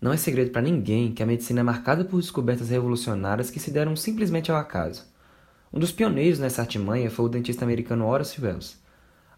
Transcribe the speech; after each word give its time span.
Não 0.00 0.12
é 0.12 0.16
segredo 0.16 0.50
para 0.50 0.62
ninguém 0.62 1.12
que 1.12 1.22
a 1.22 1.26
medicina 1.26 1.60
é 1.60 1.62
marcada 1.62 2.04
por 2.04 2.20
descobertas 2.20 2.70
revolucionárias 2.70 3.50
que 3.50 3.60
se 3.60 3.70
deram 3.70 3.94
simplesmente 3.94 4.50
ao 4.50 4.56
acaso. 4.56 5.04
Um 5.70 5.78
dos 5.78 5.92
pioneiros 5.92 6.38
nessa 6.38 6.62
artimanha 6.62 7.10
foi 7.10 7.26
o 7.26 7.28
dentista 7.28 7.64
americano 7.64 8.06
Horace 8.06 8.40
Wells. 8.40 8.78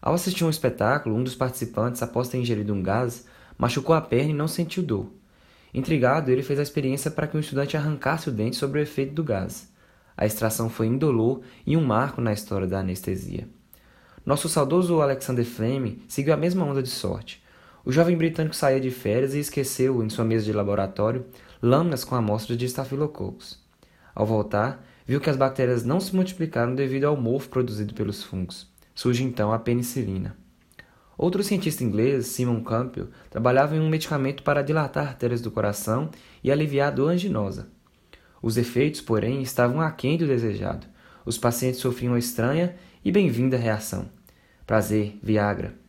Ao 0.01 0.13
assistir 0.13 0.45
um 0.45 0.49
espetáculo, 0.49 1.15
um 1.15 1.23
dos 1.23 1.35
participantes, 1.35 2.01
após 2.01 2.29
ter 2.29 2.37
ingerido 2.37 2.73
um 2.73 2.81
gás, 2.81 3.25
machucou 3.57 3.93
a 3.93 4.01
perna 4.01 4.31
e 4.31 4.33
não 4.33 4.47
sentiu 4.47 4.83
dor. 4.83 5.11
Intrigado, 5.73 6.31
ele 6.31 6.43
fez 6.43 6.59
a 6.59 6.63
experiência 6.63 7.11
para 7.11 7.27
que 7.27 7.35
o 7.35 7.39
estudante 7.39 7.75
arrancasse 7.75 8.29
o 8.29 8.31
dente 8.31 8.55
sobre 8.55 8.79
o 8.79 8.81
efeito 8.81 9.13
do 9.13 9.23
gás. 9.23 9.69
A 10.15 10.25
extração 10.25 10.69
foi 10.69 10.87
indolor 10.87 11.41
e 11.65 11.75
um 11.75 11.83
marco 11.83 12.21
na 12.21 12.31
história 12.31 12.67
da 12.67 12.79
anestesia. 12.79 13.49
Nosso 14.25 14.47
saudoso 14.47 15.01
Alexander 15.01 15.43
Fleming 15.43 16.01
seguiu 16.07 16.33
a 16.33 16.37
mesma 16.37 16.63
onda 16.63 16.81
de 16.81 16.89
sorte. 16.89 17.42
O 17.85 17.91
jovem 17.91 18.15
britânico 18.15 18.55
saía 18.55 18.79
de 18.79 18.89
férias 18.89 19.33
e 19.33 19.39
esqueceu, 19.39 20.01
em 20.01 20.09
sua 20.09 20.23
mesa 20.23 20.45
de 20.45 20.53
laboratório, 20.53 21.25
lâminas 21.61 22.05
com 22.05 22.15
amostras 22.15 22.57
de 22.57 22.65
estafilococos. 22.65 23.59
Ao 24.15 24.25
voltar, 24.25 24.85
viu 25.05 25.19
que 25.19 25.29
as 25.29 25.35
bactérias 25.35 25.83
não 25.83 25.99
se 25.99 26.15
multiplicaram 26.15 26.73
devido 26.73 27.03
ao 27.05 27.17
mofo 27.17 27.49
produzido 27.49 27.93
pelos 27.93 28.23
fungos. 28.23 28.71
Surge 28.95 29.23
então 29.23 29.51
a 29.51 29.59
penicilina. 29.59 30.37
Outro 31.17 31.43
cientista 31.43 31.83
inglês, 31.83 32.27
Simon 32.27 32.63
Campbell, 32.63 33.09
trabalhava 33.29 33.75
em 33.75 33.81
um 33.81 33.89
medicamento 33.89 34.43
para 34.43 34.63
dilatar 34.63 35.07
artérias 35.07 35.41
do 35.41 35.51
coração 35.51 36.09
e 36.41 36.51
aliviar 36.51 36.87
a 36.87 36.95
dor 36.95 37.09
anginosa. 37.11 37.67
Os 38.41 38.55
efeitos, 38.55 39.01
porém, 39.01 39.41
estavam 39.41 39.81
aquém 39.81 40.17
do 40.17 40.25
desejado. 40.25 40.87
Os 41.25 41.37
pacientes 41.37 41.81
sofriam 41.81 42.13
uma 42.13 42.19
estranha 42.19 42.75
e 43.03 43.11
bem-vinda 43.11 43.57
reação. 43.57 44.09
Prazer, 44.65 45.17
Viagra. 45.21 45.82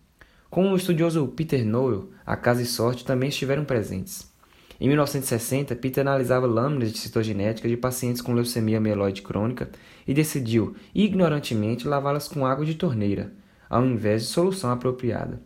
Com 0.55 0.71
o 0.71 0.77
estudioso 0.77 1.27
Peter 1.27 1.67
Noel, 1.67 2.11
a 2.25 2.37
casa 2.37 2.63
e 2.63 2.65
sorte 2.65 3.05
também 3.05 3.29
estiveram 3.29 3.65
presentes. 3.65 4.33
Em 4.81 4.87
1960, 4.87 5.75
Peter 5.75 6.03
analisava 6.03 6.47
lâminas 6.47 6.93
de 6.93 6.99
citogenética 6.99 7.69
de 7.69 7.77
pacientes 7.77 8.23
com 8.23 8.33
leucemia 8.33 8.81
mieloide 8.81 9.21
crônica 9.21 9.69
e 10.07 10.15
decidiu, 10.15 10.77
ignorantemente, 10.95 11.89
lavá-las 11.89 12.29
com 12.29 12.47
água 12.47 12.65
de 12.65 12.77
torneira, 12.77 13.33
ao 13.69 13.85
invés 13.85 14.23
de 14.23 14.29
solução 14.29 14.71
apropriada. 14.71 15.43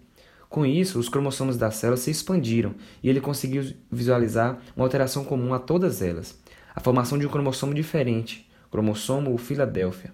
Com 0.47 0.67
isso, 0.67 0.99
os 0.99 1.09
cromossomos 1.09 1.57
das 1.57 1.77
células 1.77 2.01
se 2.01 2.11
expandiram 2.11 2.75
e 3.03 3.09
ele 3.09 3.19
conseguiu 3.19 3.65
visualizar 3.91 4.59
uma 4.77 4.85
alteração 4.85 5.25
comum 5.25 5.55
a 5.55 5.59
todas 5.59 6.03
elas, 6.03 6.39
a 6.77 6.81
formação 6.81 7.17
de 7.17 7.27
um 7.27 7.31
cromossomo 7.31 7.73
diferente, 7.73 8.47
cromossomo 8.71 9.39
Filadélfia. 9.39 10.13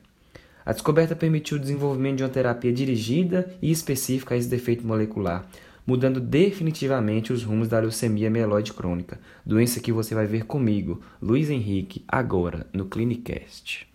A 0.64 0.72
descoberta 0.72 1.14
permitiu 1.14 1.56
o 1.56 1.60
desenvolvimento 1.60 2.18
de 2.18 2.22
uma 2.22 2.28
terapia 2.28 2.72
dirigida 2.72 3.54
e 3.60 3.70
específica 3.70 4.34
a 4.34 4.38
esse 4.38 4.48
defeito 4.48 4.86
molecular, 4.86 5.46
mudando 5.86 6.20
definitivamente 6.20 7.32
os 7.32 7.44
rumos 7.44 7.68
da 7.68 7.78
leucemia 7.78 8.30
mieloide 8.30 8.72
crônica, 8.72 9.20
doença 9.44 9.80
que 9.80 9.92
você 9.92 10.14
vai 10.14 10.26
ver 10.26 10.44
comigo, 10.44 11.02
Luiz 11.20 11.50
Henrique, 11.50 12.02
agora 12.08 12.66
no 12.72 12.86
Clinicast. 12.86 13.93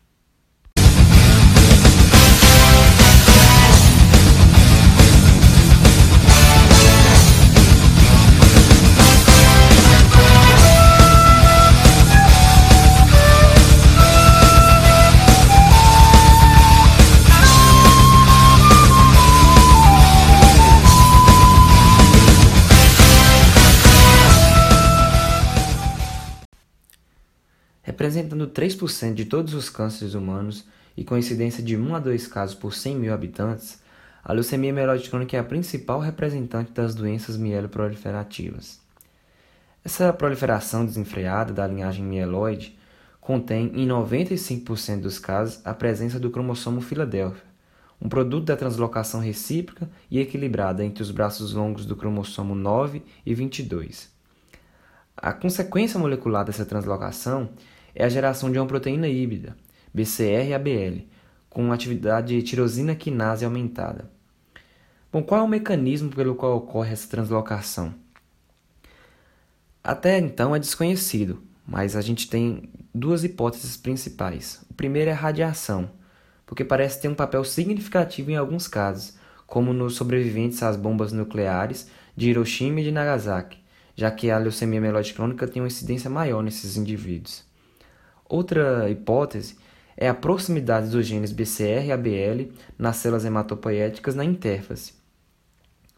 Representando 27.89 28.45
3% 28.45 29.15
de 29.15 29.25
todos 29.25 29.55
os 29.55 29.67
cânceres 29.67 30.13
humanos 30.13 30.63
e 30.95 31.03
com 31.03 31.17
incidência 31.17 31.63
de 31.63 31.75
1 31.75 31.95
a 31.95 31.99
2 31.99 32.27
casos 32.27 32.53
por 32.53 32.71
100 32.71 32.95
mil 32.95 33.11
habitantes, 33.11 33.81
a 34.23 34.31
leucemia 34.31 34.71
mieloide 34.71 35.09
crônica 35.09 35.35
é 35.35 35.39
a 35.39 35.43
principal 35.43 35.99
representante 35.99 36.71
das 36.71 36.93
doenças 36.93 37.35
mieloproliferativas. 37.35 38.79
Essa 39.83 40.13
proliferação 40.13 40.85
desenfreada 40.85 41.51
da 41.51 41.65
linhagem 41.65 42.05
mieloide 42.05 42.77
contém, 43.19 43.71
em 43.73 43.87
95% 43.87 45.01
dos 45.01 45.17
casos, 45.17 45.59
a 45.65 45.73
presença 45.73 46.19
do 46.19 46.29
cromossomo 46.29 46.81
Filadélfia, 46.81 47.41
um 47.99 48.07
produto 48.07 48.45
da 48.45 48.55
translocação 48.55 49.19
recíproca 49.19 49.89
e 50.11 50.19
equilibrada 50.19 50.85
entre 50.85 51.01
os 51.01 51.09
braços 51.09 51.53
longos 51.53 51.87
do 51.87 51.95
cromossomo 51.95 52.53
9 52.53 53.01
e 53.25 53.33
22. 53.33 54.11
A 55.17 55.33
consequência 55.33 55.99
molecular 55.99 56.45
dessa 56.45 56.67
translocação 56.67 57.49
é 57.99 58.05
a 58.05 58.09
geração 58.09 58.49
de 58.49 58.57
uma 58.57 58.65
proteína 58.65 59.09
híbrida, 59.09 59.57
BCR-ABL, 59.93 61.03
com 61.49 61.69
atividade 61.73 62.41
tirosina 62.43 62.95
quinase 62.95 63.43
aumentada. 63.43 64.09
Bom, 65.11 65.21
qual 65.21 65.41
é 65.41 65.43
o 65.43 65.47
mecanismo 65.47 66.09
pelo 66.09 66.33
qual 66.33 66.55
ocorre 66.55 66.93
essa 66.93 67.09
translocação? 67.09 67.93
Até 69.83 70.17
então 70.17 70.55
é 70.55 70.59
desconhecido, 70.59 71.43
mas 71.67 71.97
a 71.97 72.01
gente 72.01 72.29
tem 72.29 72.69
duas 72.95 73.25
hipóteses 73.25 73.75
principais. 73.75 74.63
O 74.69 74.73
primeiro 74.75 75.09
é 75.09 75.13
a 75.13 75.17
radiação, 75.17 75.91
porque 76.45 76.63
parece 76.63 77.01
ter 77.01 77.09
um 77.09 77.15
papel 77.15 77.43
significativo 77.43 78.31
em 78.31 78.37
alguns 78.37 78.65
casos, 78.65 79.17
como 79.45 79.73
nos 79.73 79.95
sobreviventes 79.95 80.63
às 80.63 80.77
bombas 80.77 81.11
nucleares 81.11 81.89
de 82.15 82.29
Hiroshima 82.29 82.79
e 82.79 82.85
de 82.85 82.91
Nagasaki, 82.93 83.57
já 83.93 84.09
que 84.09 84.31
a 84.31 84.37
leucemia 84.37 84.79
mieloide 84.79 85.13
crônica 85.13 85.45
tem 85.45 85.61
uma 85.61 85.67
incidência 85.67 86.09
maior 86.09 86.41
nesses 86.41 86.77
indivíduos. 86.77 87.48
Outra 88.29 88.87
hipótese 88.87 89.57
é 89.97 90.07
a 90.07 90.13
proximidade 90.13 90.91
dos 90.91 91.07
genes 91.07 91.31
BCR 91.31 91.87
e 91.87 91.91
ABL 91.91 92.53
nas 92.77 92.97
células 92.97 93.25
hematopoéticas 93.25 94.13
na 94.13 94.23
interface. 94.23 94.93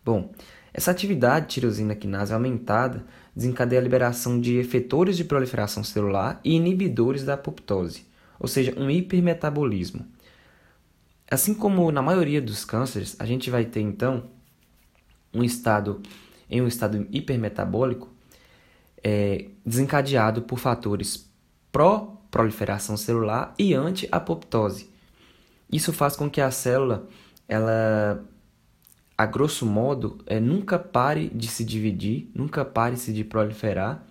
Bom, 0.04 0.32
essa 0.74 0.90
atividade 0.90 1.48
tirosina 1.48 1.94
quinase 1.94 2.34
aumentada 2.34 3.06
desencadeia 3.36 3.82
a 3.82 3.84
liberação 3.84 4.40
de 4.40 4.58
efetores 4.58 5.18
de 5.18 5.26
proliferação 5.26 5.84
celular 5.84 6.40
e 6.44 6.56
inibidores 6.56 7.26
da 7.26 7.34
apoptose, 7.34 8.06
ou 8.40 8.48
seja, 8.48 8.74
um 8.78 8.90
hipermetabolismo. 8.90 10.06
Assim 11.30 11.54
como 11.54 11.92
na 11.92 12.02
maioria 12.02 12.42
dos 12.42 12.64
cânceres, 12.64 13.16
a 13.20 13.26
gente 13.26 13.50
vai 13.50 13.66
ter 13.66 13.82
então 13.82 14.30
um 15.34 15.44
estado 15.44 16.02
em 16.50 16.62
um 16.62 16.68
estado 16.68 17.08
hipermetabólico 17.12 18.10
é, 19.04 19.46
desencadeado 19.66 20.42
por 20.42 20.60
fatores 20.60 21.30
pró 21.72 22.21
proliferação 22.32 22.96
celular 22.96 23.54
e 23.60 23.74
anti-apoptose. 23.74 24.90
Isso 25.72 25.92
faz 25.92 26.16
com 26.16 26.30
que 26.30 26.40
a 26.42 26.50
célula, 26.50 27.08
ela, 27.48 28.24
a 29.18 29.26
grosso 29.26 29.66
modo, 29.66 30.18
é, 30.26 30.40
nunca 30.40 30.80
pare 30.80 31.30
de 31.30 31.48
se 31.48 31.66
dividir, 31.66 32.32
nunca 32.34 32.64
pare 32.66 32.96
-se 32.96 33.14
de 33.14 33.24
proliferar 33.24 34.04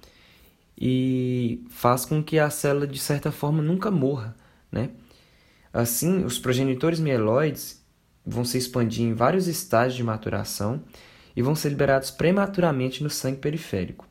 e 0.78 1.64
faz 1.68 2.04
com 2.04 2.22
que 2.22 2.38
a 2.38 2.48
célula, 2.48 2.86
de 2.86 2.98
certa 2.98 3.32
forma, 3.32 3.62
nunca 3.62 3.90
morra. 3.90 4.36
Né? 4.70 4.90
Assim, 5.72 6.24
os 6.24 6.38
progenitores 6.38 7.00
mieloides 7.00 7.84
vão 8.24 8.44
se 8.44 8.56
expandir 8.58 9.04
em 9.04 9.14
vários 9.14 9.46
estágios 9.46 9.96
de 9.96 10.04
maturação 10.04 10.82
e 11.34 11.42
vão 11.42 11.54
ser 11.54 11.70
liberados 11.70 12.10
prematuramente 12.10 13.02
no 13.02 13.10
sangue 13.10 13.38
periférico. 13.38 14.06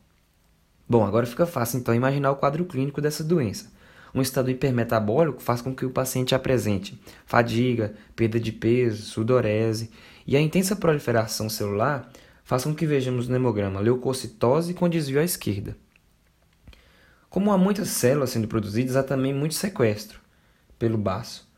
Bom, 0.88 1.04
agora 1.04 1.26
fica 1.26 1.46
fácil 1.46 1.78
então 1.78 1.94
imaginar 1.94 2.32
o 2.32 2.36
quadro 2.36 2.64
clínico 2.64 3.00
dessa 3.00 3.22
doença. 3.22 3.70
Um 4.14 4.20
estado 4.20 4.50
hipermetabólico 4.50 5.42
faz 5.42 5.62
com 5.62 5.74
que 5.74 5.86
o 5.86 5.90
paciente 5.90 6.34
apresente 6.34 7.00
fadiga, 7.24 7.94
perda 8.16 8.40
de 8.40 8.52
peso, 8.52 9.02
sudorese, 9.02 9.90
e 10.26 10.36
a 10.36 10.40
intensa 10.40 10.74
proliferação 10.76 11.48
celular 11.48 12.10
faz 12.44 12.64
com 12.64 12.74
que 12.74 12.86
vejamos 12.86 13.28
no 13.28 13.36
hemograma 13.36 13.80
leucocitose 13.80 14.74
com 14.74 14.88
desvio 14.88 15.20
à 15.20 15.24
esquerda. 15.24 15.76
Como 17.28 17.52
há 17.52 17.58
muitas 17.58 17.88
células 17.90 18.30
sendo 18.30 18.48
produzidas, 18.48 18.96
há 18.96 19.04
também 19.04 19.32
muito 19.32 19.54
sequestro 19.54 20.20
pelo 20.76 20.98
baço. 20.98 21.48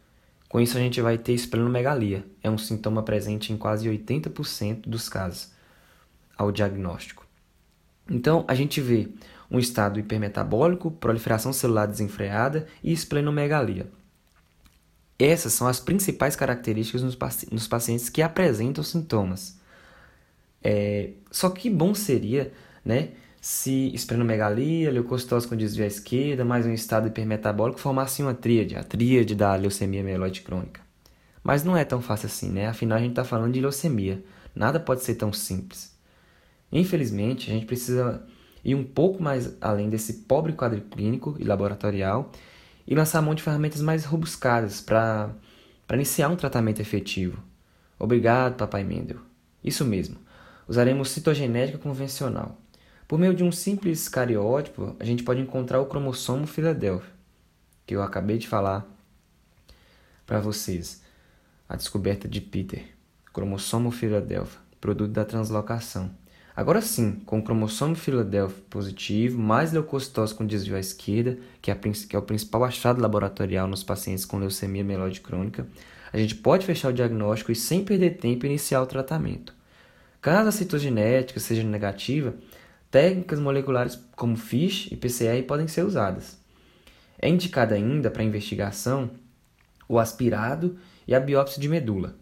Com 0.46 0.60
isso, 0.60 0.76
a 0.76 0.80
gente 0.80 1.00
vai 1.00 1.16
ter 1.16 1.32
esplenomegalia. 1.32 2.26
É 2.42 2.50
um 2.50 2.58
sintoma 2.58 3.02
presente 3.02 3.54
em 3.54 3.56
quase 3.56 3.88
80% 3.88 4.82
dos 4.86 5.08
casos 5.08 5.50
ao 6.36 6.52
diagnóstico. 6.52 7.26
Então, 8.10 8.44
a 8.46 8.54
gente 8.54 8.78
vê 8.78 9.08
um 9.52 9.58
estado 9.58 10.00
hipermetabólico, 10.00 10.90
proliferação 10.90 11.52
celular 11.52 11.86
desenfreada 11.86 12.66
e 12.82 12.90
esplenomegalia. 12.90 13.86
Essas 15.18 15.52
são 15.52 15.68
as 15.68 15.78
principais 15.78 16.34
características 16.34 17.02
nos, 17.02 17.14
paci 17.14 17.46
nos 17.52 17.68
pacientes 17.68 18.08
que 18.08 18.22
apresentam 18.22 18.82
sintomas. 18.82 19.60
É, 20.64 21.10
só 21.30 21.50
que 21.50 21.68
bom 21.68 21.94
seria, 21.94 22.50
né, 22.82 23.10
se 23.42 23.92
esplenomegalia, 23.94 24.90
leucocitose 24.90 25.46
com 25.46 25.54
desvio 25.54 25.84
à 25.84 25.88
esquerda, 25.88 26.44
mais 26.44 26.64
um 26.64 26.72
estado 26.72 27.08
hipermetabólico 27.08 27.78
formasse 27.78 28.22
uma 28.22 28.32
tríade, 28.32 28.74
a 28.74 28.82
tríade 28.82 29.34
da 29.34 29.54
leucemia 29.54 30.02
mieloide 30.02 30.40
crônica. 30.40 30.80
Mas 31.44 31.62
não 31.62 31.76
é 31.76 31.84
tão 31.84 32.00
fácil 32.00 32.26
assim, 32.26 32.50
né? 32.50 32.68
Afinal, 32.68 32.96
a 32.96 33.00
gente 33.00 33.10
está 33.10 33.24
falando 33.24 33.52
de 33.52 33.60
leucemia. 33.60 34.24
Nada 34.54 34.80
pode 34.80 35.02
ser 35.02 35.16
tão 35.16 35.32
simples. 35.32 35.92
Infelizmente, 36.70 37.50
a 37.50 37.54
gente 37.54 37.66
precisa 37.66 38.24
ir 38.64 38.74
um 38.74 38.84
pouco 38.84 39.22
mais 39.22 39.56
além 39.60 39.88
desse 39.88 40.12
pobre 40.24 40.52
quadro 40.52 40.80
clínico 40.80 41.36
e 41.38 41.44
laboratorial 41.44 42.30
e 42.86 42.94
lançar 42.94 43.22
mão 43.22 43.34
de 43.34 43.42
ferramentas 43.42 43.80
mais 43.80 44.04
robuscadas 44.04 44.80
para 44.80 45.34
iniciar 45.92 46.28
um 46.28 46.36
tratamento 46.36 46.80
efetivo. 46.80 47.42
Obrigado, 47.98 48.56
papai 48.56 48.84
Mendel. 48.84 49.18
Isso 49.62 49.84
mesmo. 49.84 50.16
Usaremos 50.66 51.10
citogenética 51.10 51.78
convencional. 51.78 52.58
Por 53.06 53.18
meio 53.18 53.34
de 53.34 53.44
um 53.44 53.52
simples 53.52 54.08
cariótipo, 54.08 54.96
a 54.98 55.04
gente 55.04 55.22
pode 55.22 55.40
encontrar 55.40 55.80
o 55.80 55.86
cromossomo 55.86 56.46
Filadélfia, 56.46 57.12
que 57.84 57.94
eu 57.94 58.02
acabei 58.02 58.38
de 58.38 58.48
falar 58.48 58.86
para 60.24 60.40
vocês. 60.40 61.02
A 61.68 61.76
descoberta 61.76 62.26
de 62.26 62.40
Peter, 62.40 62.84
cromossomo 63.32 63.90
Filadélfia, 63.90 64.58
produto 64.80 65.12
da 65.12 65.24
translocação. 65.24 66.10
Agora 66.54 66.82
sim, 66.82 67.12
com 67.24 67.38
o 67.38 67.42
cromossomo 67.42 67.94
Filadélfia 67.94 68.62
positivo, 68.68 69.38
mais 69.38 69.72
leucocitose 69.72 70.34
com 70.34 70.44
desvio 70.44 70.76
à 70.76 70.80
esquerda, 70.80 71.38
que 71.62 71.70
é, 71.70 71.74
que 71.74 72.14
é 72.14 72.18
o 72.18 72.22
principal 72.22 72.64
achado 72.64 73.00
laboratorial 73.00 73.66
nos 73.66 73.82
pacientes 73.82 74.26
com 74.26 74.38
leucemia 74.38 74.84
mieloide 74.84 75.22
crônica, 75.22 75.66
a 76.12 76.18
gente 76.18 76.34
pode 76.34 76.66
fechar 76.66 76.90
o 76.90 76.92
diagnóstico 76.92 77.50
e, 77.50 77.56
sem 77.56 77.82
perder 77.82 78.18
tempo, 78.18 78.44
iniciar 78.44 78.82
o 78.82 78.86
tratamento. 78.86 79.54
Caso 80.20 80.50
a 80.50 80.52
citogenética 80.52 81.40
seja 81.40 81.64
negativa, 81.64 82.34
técnicas 82.90 83.40
moleculares 83.40 83.98
como 84.14 84.36
FISH 84.36 84.92
e 84.92 84.96
PCR 84.96 85.42
podem 85.48 85.66
ser 85.66 85.84
usadas. 85.84 86.38
É 87.18 87.28
indicada 87.28 87.74
ainda 87.74 88.10
para 88.10 88.22
investigação 88.22 89.10
o 89.88 89.98
aspirado 89.98 90.78
e 91.08 91.14
a 91.14 91.20
biópsia 91.20 91.60
de 91.60 91.68
medula. 91.68 92.14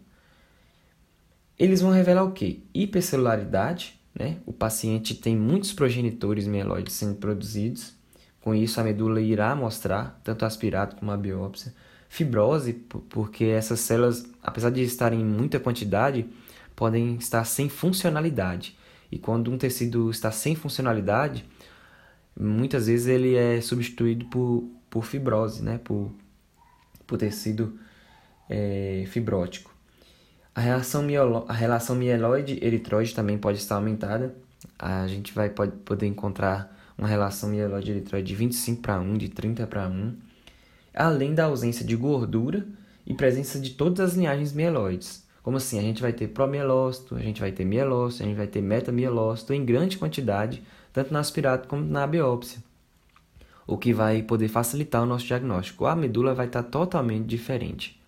Eles 1.59 1.81
vão 1.81 1.91
revelar 1.91 2.23
o 2.23 2.31
que? 2.31 2.65
Hipercelularidade, 2.73 4.00
né? 4.13 4.37
O 4.45 4.53
paciente 4.53 5.15
tem 5.15 5.35
muitos 5.35 5.73
progenitores 5.73 6.47
mieloides 6.47 6.93
sendo 6.93 7.15
produzidos. 7.15 7.93
Com 8.41 8.53
isso, 8.55 8.79
a 8.79 8.83
medula 8.83 9.21
irá 9.21 9.55
mostrar 9.55 10.19
tanto 10.23 10.45
aspirado 10.45 10.95
como 10.95 11.11
a 11.11 11.17
biópsia. 11.17 11.73
Fibrose, 12.09 12.73
porque 12.73 13.45
essas 13.45 13.79
células, 13.79 14.29
apesar 14.43 14.69
de 14.69 14.81
estarem 14.81 15.21
em 15.21 15.25
muita 15.25 15.59
quantidade, 15.59 16.25
podem 16.75 17.15
estar 17.15 17.43
sem 17.45 17.69
funcionalidade. 17.69 18.77
E 19.11 19.17
quando 19.17 19.51
um 19.51 19.57
tecido 19.57 20.09
está 20.09 20.31
sem 20.31 20.55
funcionalidade, 20.55 21.45
muitas 22.37 22.87
vezes 22.87 23.07
ele 23.07 23.35
é 23.35 23.61
substituído 23.61 24.25
por, 24.25 24.67
por 24.89 25.05
fibrose, 25.05 25.63
né? 25.63 25.79
por, 25.83 26.11
por 27.05 27.17
tecido 27.17 27.79
é, 28.49 29.05
fibrótico. 29.07 29.70
A, 30.53 30.59
reação 30.59 31.01
miolo, 31.01 31.45
a 31.47 31.53
relação 31.53 31.95
mieloide-eritroide 31.95 33.15
também 33.15 33.37
pode 33.37 33.57
estar 33.57 33.75
aumentada. 33.75 34.35
A 34.77 35.07
gente 35.07 35.33
vai 35.33 35.49
pode 35.49 35.71
poder 35.77 36.05
encontrar 36.07 36.77
uma 36.97 37.07
relação 37.07 37.49
mieloide-eritroide 37.49 38.27
de 38.27 38.35
25 38.35 38.81
para 38.81 38.99
1, 38.99 39.17
de 39.17 39.29
30 39.29 39.65
para 39.65 39.87
1, 39.87 40.13
além 40.93 41.33
da 41.33 41.45
ausência 41.45 41.85
de 41.85 41.95
gordura 41.95 42.65
e 43.07 43.13
presença 43.13 43.59
de 43.59 43.71
todas 43.71 44.11
as 44.11 44.15
linhagens 44.15 44.51
mieloides. 44.51 45.25
Como 45.41 45.57
assim? 45.57 45.79
A 45.79 45.81
gente 45.81 46.01
vai 46.01 46.13
ter 46.13 46.27
promielócito, 46.27 47.15
a 47.15 47.19
gente 47.19 47.39
vai 47.39 47.51
ter 47.51 47.65
mielócito, 47.65 48.23
a 48.23 48.25
gente 48.27 48.37
vai 48.37 48.47
ter 48.47 48.61
metamielócito 48.61 49.53
em 49.53 49.65
grande 49.65 49.97
quantidade, 49.97 50.61
tanto 50.93 51.13
no 51.13 51.19
aspirato 51.19 51.67
como 51.67 51.83
na 51.83 52.05
biópsia, 52.05 52.61
o 53.65 53.77
que 53.77 53.93
vai 53.93 54.21
poder 54.21 54.49
facilitar 54.49 55.01
o 55.01 55.05
nosso 55.05 55.25
diagnóstico. 55.25 55.85
A 55.85 55.95
medula 55.95 56.33
vai 56.35 56.45
estar 56.45 56.63
totalmente 56.63 57.25
diferente 57.25 57.99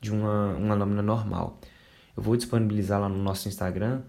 de 0.00 0.12
uma, 0.12 0.54
uma 0.54 0.74
lâmina 0.74 1.02
normal. 1.02 1.58
Eu 2.16 2.22
vou 2.22 2.36
disponibilizar 2.36 3.00
lá 3.00 3.08
no 3.08 3.22
nosso 3.22 3.48
Instagram 3.48 4.02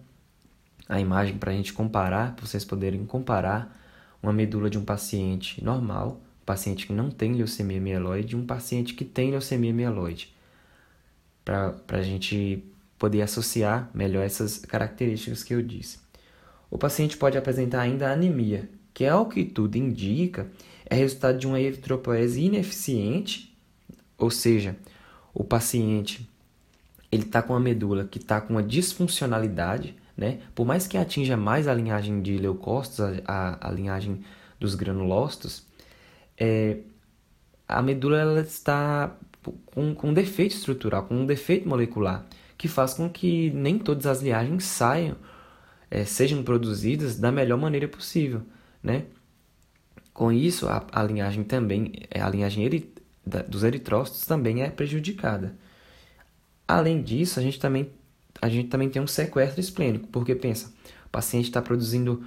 a 0.88 1.00
imagem 1.00 1.38
para 1.38 1.52
a 1.52 1.54
gente 1.54 1.74
comparar, 1.74 2.36
para 2.36 2.46
vocês 2.46 2.64
poderem 2.64 3.06
comparar 3.06 3.78
uma 4.24 4.32
medula 4.32 4.70
de 4.70 4.78
um 4.78 4.86
paciente 4.86 5.64
normal, 5.64 6.22
paciente 6.46 6.88
que 6.88 6.94
não 6.94 7.12
tem 7.12 7.34
leucemia 7.34 7.82
mieloide, 7.82 8.34
e 8.34 8.38
um 8.38 8.46
paciente 8.46 8.94
que 8.94 9.04
tem 9.04 9.32
leucemia 9.32 9.74
mieloide, 9.74 10.34
para 11.44 11.76
a 11.90 12.02
gente 12.02 12.64
poder 12.98 13.22
associar 13.22 13.90
melhor 13.94 14.24
essas 14.24 14.60
características 14.60 15.44
que 15.44 15.54
eu 15.54 15.62
disse. 15.62 16.00
O 16.72 16.78
paciente 16.78 17.18
pode 17.18 17.38
apresentar 17.38 17.82
ainda 17.82 18.12
anemia, 18.12 18.70
que 18.94 19.06
ao 19.06 19.28
que 19.28 19.44
tudo 19.44 19.76
indica 19.76 20.48
é 20.86 20.96
resultado 20.96 21.38
de 21.38 21.46
uma 21.46 21.60
eritropoese 21.60 22.42
ineficiente, 22.42 23.56
ou 24.18 24.32
seja, 24.32 24.76
o 25.34 25.44
paciente 25.44 26.28
ele 27.12 27.24
está 27.24 27.42
com 27.42 27.56
a 27.56 27.60
medula 27.60 28.06
que 28.06 28.18
está 28.18 28.42
com 28.42 28.54
uma 28.54 28.64
disfuncionalidade, 28.64 29.96
né? 30.16 30.40
Por 30.54 30.66
mais 30.66 30.88
que 30.88 30.98
atinja 30.98 31.38
mais 31.38 31.68
a 31.68 31.74
linhagem 31.74 32.22
de 32.22 32.38
leucócitos, 32.38 33.00
a, 33.00 33.22
a, 33.26 33.70
a 33.70 33.72
linhagem 33.72 34.24
dos 34.60 34.76
granulócitos, 34.76 35.66
é, 36.38 36.80
a 37.68 37.82
medula 37.82 38.18
ela 38.18 38.42
está 38.42 39.16
com, 39.66 39.94
com 39.94 40.10
um 40.10 40.14
defeito 40.14 40.56
estrutural, 40.56 41.04
com 41.04 41.16
um 41.16 41.26
defeito 41.26 41.68
molecular, 41.68 42.26
que 42.58 42.68
faz 42.68 42.94
com 42.94 43.10
que 43.10 43.52
nem 43.52 43.78
todas 43.78 44.06
as 44.06 44.22
linhagens 44.22 44.64
saiam, 44.64 45.16
é, 45.90 46.04
sejam 46.06 46.44
produzidas 46.44 47.20
da 47.20 47.32
melhor 47.32 47.58
maneira 47.58 47.88
possível, 47.88 48.42
né? 48.82 49.06
Com 50.14 50.32
isso, 50.32 50.68
a, 50.68 50.86
a 50.92 51.04
linhagem 51.04 51.44
também, 51.44 51.94
é, 52.10 52.20
a 52.22 52.30
linhagem 52.30 52.66
eri, 52.66 52.92
da, 53.26 53.42
dos 53.44 53.64
eritrócitos 53.64 54.26
também 54.26 54.64
é 54.64 54.70
prejudicada. 54.70 55.56
Além 56.68 57.02
disso, 57.02 57.40
a 57.40 57.44
gente 57.44 57.60
também, 57.60 57.90
a 58.42 58.50
gente 58.50 58.68
também 58.68 58.90
tem 58.90 59.02
um 59.02 59.08
sequestro 59.08 59.60
esplênico, 59.60 60.08
porque 60.08 60.36
pensa, 60.36 60.74
o 61.06 61.10
paciente 61.10 61.46
está 61.46 61.62
produzindo 61.62 62.26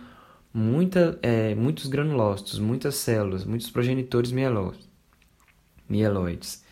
muita, 0.52 1.18
é, 1.22 1.54
muitos 1.54 1.86
granulócitos, 1.86 2.58
muitas 2.58 2.96
células, 2.96 3.44
muitos 3.44 3.70
progenitores 3.70 4.32
mieloides. 5.88 6.64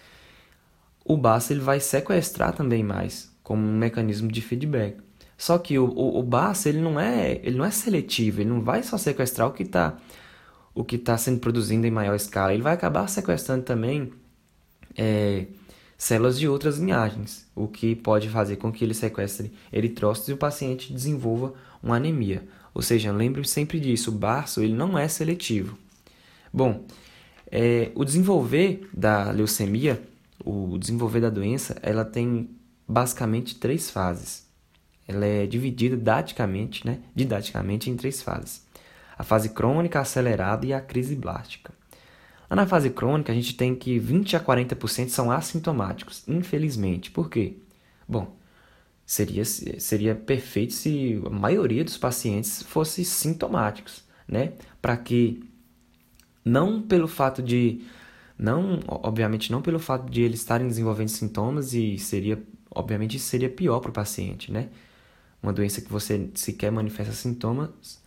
O 1.04 1.16
baço 1.16 1.52
ele 1.52 1.60
vai 1.60 1.80
sequestrar 1.80 2.54
também 2.54 2.82
mais, 2.82 3.30
como 3.42 3.62
um 3.62 3.78
mecanismo 3.78 4.30
de 4.30 4.40
feedback. 4.40 4.98
Só 5.36 5.56
que 5.58 5.78
o, 5.78 5.86
o, 5.86 6.18
o 6.18 6.22
baço 6.22 6.68
ele 6.68 6.80
não, 6.80 6.98
é, 6.98 7.40
ele 7.44 7.56
não 7.56 7.64
é 7.64 7.70
seletivo, 7.70 8.40
ele 8.40 8.50
não 8.50 8.60
vai 8.60 8.82
só 8.82 8.98
sequestrar 8.98 9.48
o 9.48 9.52
que 9.52 9.62
está 9.62 9.96
o 10.74 10.84
que 10.84 10.94
está 10.94 11.18
sendo 11.18 11.40
produzido 11.40 11.84
em 11.84 11.90
maior 11.90 12.14
escala, 12.14 12.54
ele 12.54 12.62
vai 12.62 12.72
acabar 12.72 13.08
sequestrando 13.08 13.64
também 13.64 14.12
é, 14.96 15.46
células 15.98 16.38
de 16.38 16.48
outras 16.48 16.78
linhagens, 16.78 17.44
o 17.56 17.66
que 17.66 17.96
pode 17.96 18.28
fazer 18.28 18.56
com 18.56 18.70
que 18.70 18.84
ele 18.84 18.94
sequestre 18.94 19.52
eritrócitos 19.72 20.28
e 20.28 20.32
o 20.32 20.36
paciente 20.36 20.92
desenvolva 20.92 21.52
uma 21.82 21.96
anemia. 21.96 22.46
Ou 22.72 22.80
seja, 22.80 23.10
lembre 23.10 23.46
sempre 23.46 23.80
disso, 23.80 24.10
o 24.10 24.14
barço 24.14 24.62
ele 24.62 24.72
não 24.72 24.96
é 24.96 25.08
seletivo. 25.08 25.76
Bom, 26.52 26.86
é, 27.50 27.90
o 27.96 28.04
desenvolver 28.04 28.88
da 28.94 29.32
leucemia, 29.32 30.00
o 30.44 30.78
desenvolver 30.78 31.20
da 31.20 31.30
doença, 31.30 31.76
ela 31.82 32.04
tem 32.04 32.48
basicamente 32.86 33.56
três 33.56 33.90
fases. 33.90 34.46
Ela 35.06 35.26
é 35.26 35.46
dividida 35.46 35.96
didaticamente, 35.96 36.86
né, 36.86 37.00
didaticamente 37.12 37.90
em 37.90 37.96
três 37.96 38.22
fases. 38.22 38.64
A 39.18 39.24
fase 39.24 39.48
crônica, 39.48 39.98
acelerada 39.98 40.64
e 40.64 40.72
a 40.72 40.80
crise 40.80 41.16
blástica. 41.16 41.72
Na 42.50 42.66
fase 42.66 42.90
crônica, 42.90 43.30
a 43.30 43.34
gente 43.34 43.54
tem 43.54 43.74
que 43.74 43.98
20 43.98 44.36
a 44.36 44.40
40% 44.40 45.08
são 45.08 45.30
assintomáticos, 45.30 46.26
infelizmente. 46.26 47.10
Por 47.10 47.28
quê? 47.28 47.56
Bom, 48.08 48.36
seria, 49.04 49.44
seria 49.44 50.14
perfeito 50.14 50.72
se 50.72 51.20
a 51.26 51.30
maioria 51.30 51.84
dos 51.84 51.98
pacientes 51.98 52.62
fosse 52.62 53.04
sintomáticos, 53.04 54.04
né? 54.26 54.54
Para 54.80 54.96
que 54.96 55.42
não 56.44 56.80
pelo 56.82 57.06
fato 57.06 57.42
de 57.42 57.82
não, 58.38 58.80
obviamente 58.86 59.50
não 59.52 59.60
pelo 59.60 59.78
fato 59.78 60.10
de 60.10 60.22
eles 60.22 60.40
estarem 60.40 60.68
desenvolvendo 60.68 61.08
sintomas 61.08 61.74
e 61.74 61.98
seria, 61.98 62.42
obviamente 62.70 63.18
seria 63.18 63.50
pior 63.50 63.80
para 63.80 63.90
o 63.90 63.92
paciente, 63.92 64.52
né? 64.52 64.68
Uma 65.42 65.52
doença 65.52 65.80
que 65.80 65.90
você 65.90 66.30
sequer 66.34 66.72
manifesta 66.72 67.12
sintomas 67.12 68.02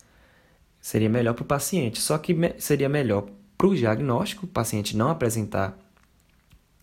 seria 0.80 1.08
melhor 1.08 1.34
para 1.34 1.42
o 1.42 1.46
paciente, 1.46 2.00
só 2.00 2.18
que 2.18 2.34
seria 2.58 2.88
melhor 2.88 3.28
para 3.62 3.68
o 3.68 3.76
diagnóstico, 3.76 4.44
o 4.44 4.48
paciente 4.48 4.96
não 4.96 5.08
apresentar 5.08 5.78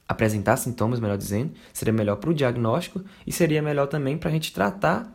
apresentar 0.07 0.55
sintomas, 0.55 0.97
melhor 0.97 1.17
dizendo, 1.17 1.51
seria 1.73 1.93
melhor 1.93 2.15
para 2.15 2.29
o 2.29 2.33
diagnóstico 2.33 3.03
e 3.27 3.33
seria 3.33 3.61
melhor 3.61 3.87
também 3.87 4.17
para 4.17 4.29
a 4.29 4.31
gente 4.31 4.53
tratar 4.53 5.13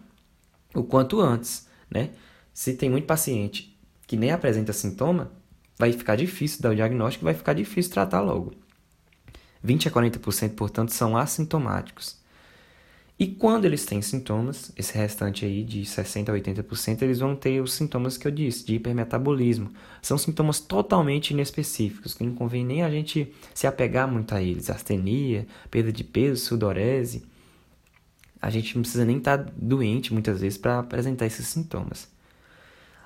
o 0.75 0.85
quanto 0.85 1.21
antes, 1.21 1.67
né? 1.91 2.11
Se 2.53 2.75
tem 2.75 2.91
muito 2.91 3.07
paciente 3.07 3.77
que 4.07 4.15
nem 4.15 4.31
apresenta 4.31 4.75
sintoma, 4.75 5.33
vai 5.79 5.91
ficar 5.91 6.17
difícil 6.17 6.61
dar 6.61 6.71
o 6.71 6.75
diagnóstico, 6.75 7.25
vai 7.25 7.33
ficar 7.33 7.55
difícil 7.55 7.91
tratar 7.91 8.21
logo. 8.21 8.53
20 9.63 9.89
a 9.89 9.91
40%, 9.91 10.55
portanto, 10.55 10.93
são 10.93 11.17
assintomáticos. 11.17 12.21
E 13.17 13.29
quando 13.29 13.65
eles 13.65 13.87
têm 13.87 14.03
sintomas, 14.03 14.73
esse 14.77 14.97
restante 14.99 15.45
aí 15.45 15.63
de 15.63 15.83
60% 15.83 16.29
a 16.29 16.33
80%, 16.33 17.03
eles 17.03 17.21
vão 17.21 17.37
ter 17.37 17.61
os 17.61 17.73
sintomas 17.73 18.17
que 18.17 18.27
eu 18.27 18.33
disse, 18.33 18.67
de 18.67 18.75
hipermetabolismo. 18.75 19.71
São 20.03 20.19
sintomas 20.19 20.59
totalmente 20.59 21.31
inespecíficos, 21.31 22.13
que 22.13 22.25
não 22.25 22.35
convém 22.35 22.65
nem 22.65 22.83
a 22.83 22.91
gente 22.91 23.33
se 23.55 23.69
apegar 23.69 24.11
muito 24.11 24.35
a 24.35 24.43
eles. 24.43 24.69
Astenia, 24.69 25.47
perda 25.71 25.93
de 25.93 26.03
peso, 26.03 26.45
sudorese. 26.45 27.25
A 28.43 28.51
gente 28.51 28.75
não 28.75 28.83
precisa 28.83 29.05
nem 29.05 29.19
estar 29.19 29.39
tá 29.39 29.53
doente 29.57 30.13
muitas 30.13 30.41
vezes 30.41 30.59
para 30.59 30.81
apresentar 30.81 31.27
esses 31.27 31.47
sintomas. 31.47 32.09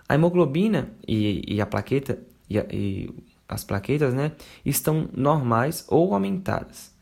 A 0.08 0.14
hemoglobina 0.14 0.90
e, 1.06 1.42
e 1.46 1.60
a 1.60 1.66
plaqueta 1.66 2.18
e, 2.48 2.56
e 2.72 3.10
as 3.48 3.64
plaquetas, 3.64 4.12
né, 4.12 4.32
estão 4.64 5.08
normais 5.14 5.84
ou 5.88 6.12
aumentadas. 6.12 6.92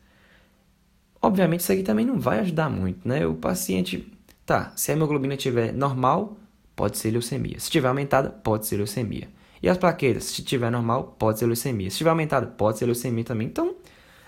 Obviamente 1.21 1.61
isso 1.61 1.71
aqui 1.71 1.83
também 1.83 2.05
não 2.05 2.19
vai 2.19 2.39
ajudar 2.39 2.69
muito, 2.69 3.07
né? 3.07 3.25
O 3.25 3.35
paciente, 3.35 4.11
tá, 4.45 4.71
se 4.75 4.91
a 4.91 4.95
hemoglobina 4.95 5.33
estiver 5.33 5.73
normal, 5.73 6.37
pode 6.75 6.97
ser 6.97 7.11
leucemia. 7.11 7.59
Se 7.59 7.65
estiver 7.65 7.87
aumentada, 7.87 8.29
pode 8.29 8.67
ser 8.67 8.77
leucemia. 8.77 9.27
E 9.61 9.67
as 9.67 9.77
plaquetas, 9.77 10.25
se 10.25 10.41
estiver 10.41 10.71
normal, 10.71 11.15
pode 11.17 11.39
ser 11.39 11.47
leucemia. 11.47 11.89
Se 11.89 11.95
estiver 11.95 12.11
aumentada, 12.11 12.45
pode 12.45 12.77
ser 12.77 12.85
leucemia 12.85 13.23
também. 13.23 13.47
Então, 13.47 13.75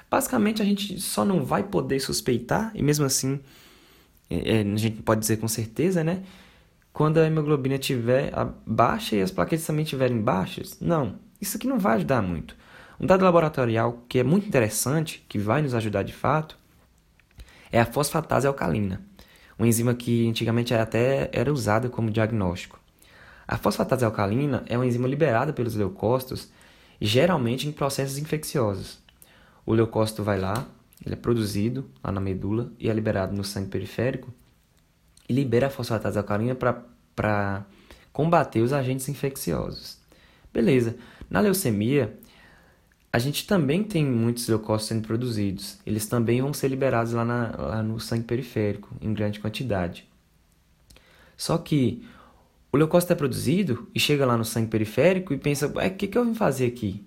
basicamente 0.09 0.61
a 0.61 0.65
gente 0.65 0.99
só 0.99 1.23
não 1.23 1.45
vai 1.45 1.63
poder 1.63 1.99
suspeitar, 1.99 2.71
e 2.73 2.81
mesmo 2.81 3.05
assim, 3.05 3.39
é, 4.29 4.57
é 4.57 4.61
a 4.61 4.75
gente 4.75 5.01
pode 5.03 5.21
dizer 5.21 5.37
com 5.37 5.47
certeza, 5.47 6.03
né? 6.03 6.23
Quando 6.91 7.19
a 7.19 7.27
hemoglobina 7.27 7.75
estiver 7.75 8.31
baixa 8.65 9.15
e 9.15 9.21
as 9.21 9.31
plaquetas 9.31 9.65
também 9.65 9.83
estiverem 9.83 10.19
baixas, 10.19 10.77
não, 10.81 11.19
isso 11.39 11.55
aqui 11.55 11.67
não 11.67 11.77
vai 11.79 11.95
ajudar 11.95 12.21
muito. 12.21 12.55
Um 12.99 13.05
dado 13.05 13.23
laboratorial 13.23 14.03
que 14.09 14.19
é 14.19 14.23
muito 14.23 14.47
interessante, 14.47 15.23
que 15.29 15.37
vai 15.37 15.61
nos 15.61 15.73
ajudar 15.73 16.03
de 16.03 16.11
fato, 16.11 16.57
é 17.71 17.79
a 17.79 17.85
fosfatase 17.85 18.47
alcalina, 18.47 19.01
uma 19.57 19.67
enzima 19.67 19.93
que 19.93 20.27
antigamente 20.27 20.73
até 20.73 21.29
era 21.33 21.51
usada 21.51 21.89
como 21.89 22.09
diagnóstico. 22.11 22.79
A 23.47 23.57
fosfatase 23.57 24.05
alcalina 24.05 24.63
é 24.67 24.77
uma 24.77 24.85
enzima 24.85 25.07
liberada 25.07 25.51
pelos 25.51 25.75
leucócitos, 25.75 26.51
geralmente 27.01 27.67
em 27.67 27.71
processos 27.71 28.17
infecciosos. 28.17 28.99
O 29.65 29.73
leucócito 29.73 30.23
vai 30.23 30.39
lá, 30.39 30.67
ele 31.05 31.15
é 31.15 31.17
produzido 31.17 31.89
lá 32.03 32.11
na 32.11 32.21
medula 32.21 32.71
e 32.79 32.89
é 32.89 32.93
liberado 32.93 33.35
no 33.35 33.43
sangue 33.43 33.69
periférico 33.69 34.33
e 35.27 35.33
libera 35.33 35.67
a 35.67 35.69
fosfatase 35.69 36.17
alcalina 36.17 36.55
para 36.55 37.65
combater 38.11 38.61
os 38.61 38.73
agentes 38.73 39.07
infecciosos. 39.09 39.97
Beleza. 40.53 40.95
Na 41.29 41.39
leucemia, 41.39 42.17
a 43.11 43.17
gente 43.17 43.47
também 43.47 43.83
tem 43.83 44.05
muitos 44.05 44.47
leucócitos 44.47 44.87
sendo 44.87 45.07
produzidos. 45.07 45.79
Eles 45.85 46.05
também 46.07 46.41
vão 46.41 46.53
ser 46.53 46.67
liberados 46.67 47.13
lá, 47.13 47.25
na, 47.25 47.55
lá 47.57 47.83
no 47.83 47.99
sangue 47.99 48.23
periférico, 48.23 48.95
em 49.01 49.13
grande 49.13 49.39
quantidade. 49.39 50.07
Só 51.35 51.57
que 51.57 52.05
o 52.71 52.77
leucócito 52.77 53.13
é 53.13 53.15
produzido 53.15 53.87
e 53.95 53.99
chega 53.99 54.25
lá 54.25 54.37
no 54.37 54.45
sangue 54.45 54.69
periférico 54.69 55.33
e 55.33 55.37
pensa: 55.37 55.67
o 55.67 55.95
que, 55.95 56.07
que 56.07 56.17
eu 56.17 56.25
vim 56.25 56.35
fazer 56.35 56.67
aqui? 56.67 57.03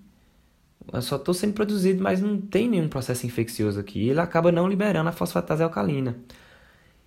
Eu 0.93 1.03
só 1.03 1.17
estou 1.17 1.33
sendo 1.33 1.53
produzido, 1.53 2.03
mas 2.03 2.21
não 2.21 2.41
tem 2.41 2.69
nenhum 2.69 2.89
processo 2.89 3.25
infeccioso 3.25 3.79
aqui. 3.79 4.01
E 4.01 4.11
ele 4.11 4.21
acaba 4.21 4.51
não 4.51 4.69
liberando 4.69 5.09
a 5.09 5.13
fosfatase 5.13 5.63
alcalina. 5.63 6.17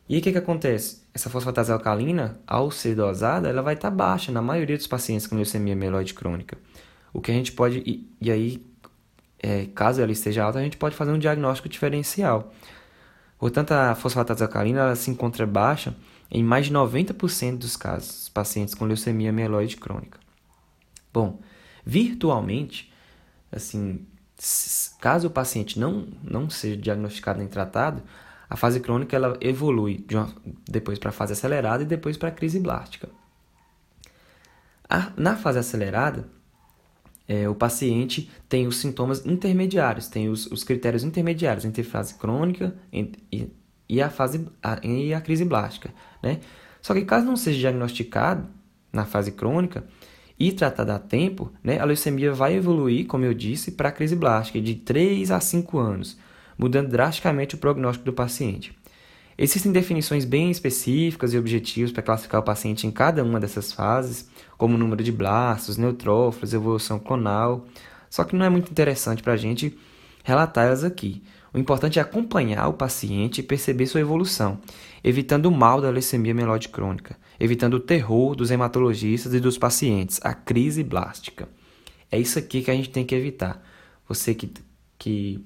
E 0.08 0.20
o 0.20 0.22
que, 0.22 0.32
que 0.32 0.38
acontece? 0.38 1.02
Essa 1.14 1.30
fosfatase 1.30 1.72
alcalina, 1.72 2.40
ao 2.46 2.70
ser 2.72 2.96
dosada, 2.96 3.50
ela 3.50 3.62
vai 3.62 3.74
estar 3.74 3.90
tá 3.90 3.96
baixa 3.96 4.32
na 4.32 4.42
maioria 4.42 4.78
dos 4.78 4.88
pacientes 4.88 5.28
com 5.28 5.36
leucemia 5.36 5.76
mieloide 5.76 6.14
crônica. 6.14 6.58
O 7.12 7.20
que 7.20 7.32
a 7.32 7.34
gente 7.34 7.52
pode. 7.52 7.80
E, 7.80 8.08
e 8.22 8.32
aí, 8.32 8.64
é, 9.46 9.68
caso 9.76 10.02
ela 10.02 10.12
esteja 10.12 10.44
alta, 10.44 10.58
a 10.58 10.64
gente 10.64 10.76
pode 10.76 10.96
fazer 10.96 11.12
um 11.12 11.20
diagnóstico 11.20 11.70
diferencial. 11.70 12.52
Portanto, 13.38 13.74
a 13.74 13.94
fosfatase 13.94 14.42
alcalina 14.42 14.80
ela 14.80 14.96
se 14.96 15.12
encontra 15.12 15.46
baixa 15.46 15.96
em 16.32 16.44
mais 16.44 16.66
de 16.66 16.74
90% 16.74 17.60
dos 17.60 17.78
casos, 17.78 18.28
pacientes 18.30 18.74
com 18.74 18.86
leucemia 18.86 19.32
mieloide 19.32 19.78
crônica. 19.78 20.20
Bom, 21.14 21.40
virtualmente, 21.86 22.92
assim, 23.52 24.04
caso 25.00 25.28
o 25.28 25.32
paciente 25.32 25.80
não, 25.80 26.08
não 26.24 26.50
seja 26.50 26.76
diagnosticado 26.76 27.38
nem 27.38 27.48
tratado, 27.48 28.02
a 28.50 28.56
fase 28.56 28.80
crônica 28.80 29.16
ela 29.16 29.38
evolui 29.42 30.04
uma, 30.12 30.34
depois 30.68 30.98
para 30.98 31.10
a 31.10 31.14
fase 31.14 31.34
acelerada 31.34 31.84
e 31.84 31.86
depois 31.86 32.18
para 32.18 32.30
a 32.30 32.32
crise 32.32 32.60
blástica. 32.60 33.10
A, 34.90 35.12
na 35.16 35.36
fase 35.36 35.60
acelerada, 35.60 36.28
é, 37.28 37.50
o 37.50 37.56
paciente 37.56 38.30
tem 38.48 38.68
os 38.68 38.78
sintomas 38.78 39.26
intermediários, 39.26 40.08
tem 40.08 40.30
os, 40.30 40.46
os 40.48 40.64
critérios 40.64 41.04
intermediários 41.04 41.66
entre 41.66 41.84
fase 41.84 42.16
crônica 42.16 42.76
e, 42.94 43.12
e, 43.90 44.02
a, 44.02 44.10
fase, 44.10 44.48
a, 44.62 44.80
e 44.84 45.14
a 45.14 45.22
crise 45.22 45.44
blástica. 45.44 45.90
Né? 46.22 46.40
Só 46.82 46.94
que 46.94 47.04
caso 47.04 47.26
não 47.26 47.36
seja 47.36 47.60
diagnosticado 47.60 48.48
na 48.94 49.06
fase 49.06 49.32
crônica 49.32 49.84
e 50.38 50.52
tratado 50.52 50.92
a 50.92 51.00
tempo, 51.00 51.52
né, 51.64 51.80
a 51.80 51.86
leucemia 51.86 52.34
vai 52.34 52.56
evoluir, 52.56 53.08
como 53.08 53.24
eu 53.24 53.34
disse, 53.34 53.72
para 53.72 53.90
a 53.90 53.92
crise 53.92 54.16
blástica 54.16 54.60
de 54.60 54.76
3 54.76 55.32
a 55.32 55.40
5 55.40 55.78
anos, 55.80 56.18
mudando 56.58 56.90
drasticamente 56.90 57.56
o 57.56 57.58
prognóstico 57.58 58.06
do 58.06 58.14
paciente. 58.14 58.78
Existem 59.38 59.72
definições 59.72 60.24
bem 60.24 60.50
específicas 60.50 61.34
e 61.34 61.38
objetivos 61.38 61.92
para 61.92 62.02
classificar 62.02 62.40
o 62.40 62.44
paciente 62.44 62.88
em 62.88 62.92
cada 62.92 63.22
uma 63.22 63.40
dessas 63.40 63.72
fases, 63.72 64.30
como 64.58 64.76
o 64.76 64.78
número 64.78 65.04
de 65.04 65.12
blastos, 65.12 65.76
neutrófilos, 65.76 66.54
evolução 66.54 66.98
clonal, 66.98 67.66
só 68.10 68.24
que 68.24 68.36
não 68.36 68.46
é 68.46 68.50
muito 68.50 68.72
interessante 68.72 69.22
para 69.22 69.34
a 69.34 69.38
gente 69.38 69.78
relatar 70.24 70.68
elas 70.68 70.86
aqui. 70.86 71.22
O 71.54 71.58
importante 71.58 72.00
é 72.00 72.02
acompanhar 72.02 72.68
o 72.70 72.74
paciente 72.74 73.40
e 73.40 73.44
perceber 73.44 73.88
sua 73.88 74.02
evolução, 74.02 74.60
evitando 75.04 75.48
o 75.48 75.52
mal 75.52 75.82
da 75.82 75.90
leucemia 75.90 76.34
mieloide 76.34 76.70
crônica, 76.70 77.18
evitando 77.38 77.76
o 77.76 77.80
terror 77.80 78.36
dos 78.36 78.52
hematologistas 78.52 79.34
e 79.34 79.40
dos 79.40 79.58
pacientes, 79.58 80.20
a 80.24 80.34
crise 80.34 80.84
blástica. 80.84 81.48
É 82.10 82.18
isso 82.18 82.40
aqui 82.40 82.62
que 82.62 82.72
a 82.72 82.74
gente 82.74 82.90
tem 82.90 83.06
que 83.06 83.16
evitar. 83.16 83.62
Você 84.08 84.34
que, 84.34 84.52
que, 84.98 85.46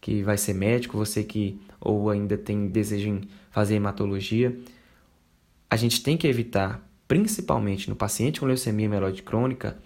que 0.00 0.22
vai 0.22 0.36
ser 0.36 0.54
médico, 0.54 0.96
você 0.96 1.22
que 1.22 1.60
ou 1.84 2.08
ainda 2.08 2.38
tem 2.38 2.68
desejo 2.68 3.08
em 3.08 3.20
fazer 3.50 3.74
hematologia, 3.74 4.56
a 5.68 5.76
gente 5.76 6.02
tem 6.02 6.16
que 6.16 6.26
evitar, 6.26 6.86
principalmente 7.08 7.88
no 7.88 7.96
paciente 7.96 8.40
com 8.40 8.46
leucemia 8.46 8.88
mieloide 8.88 9.22
crônica, 9.22 9.76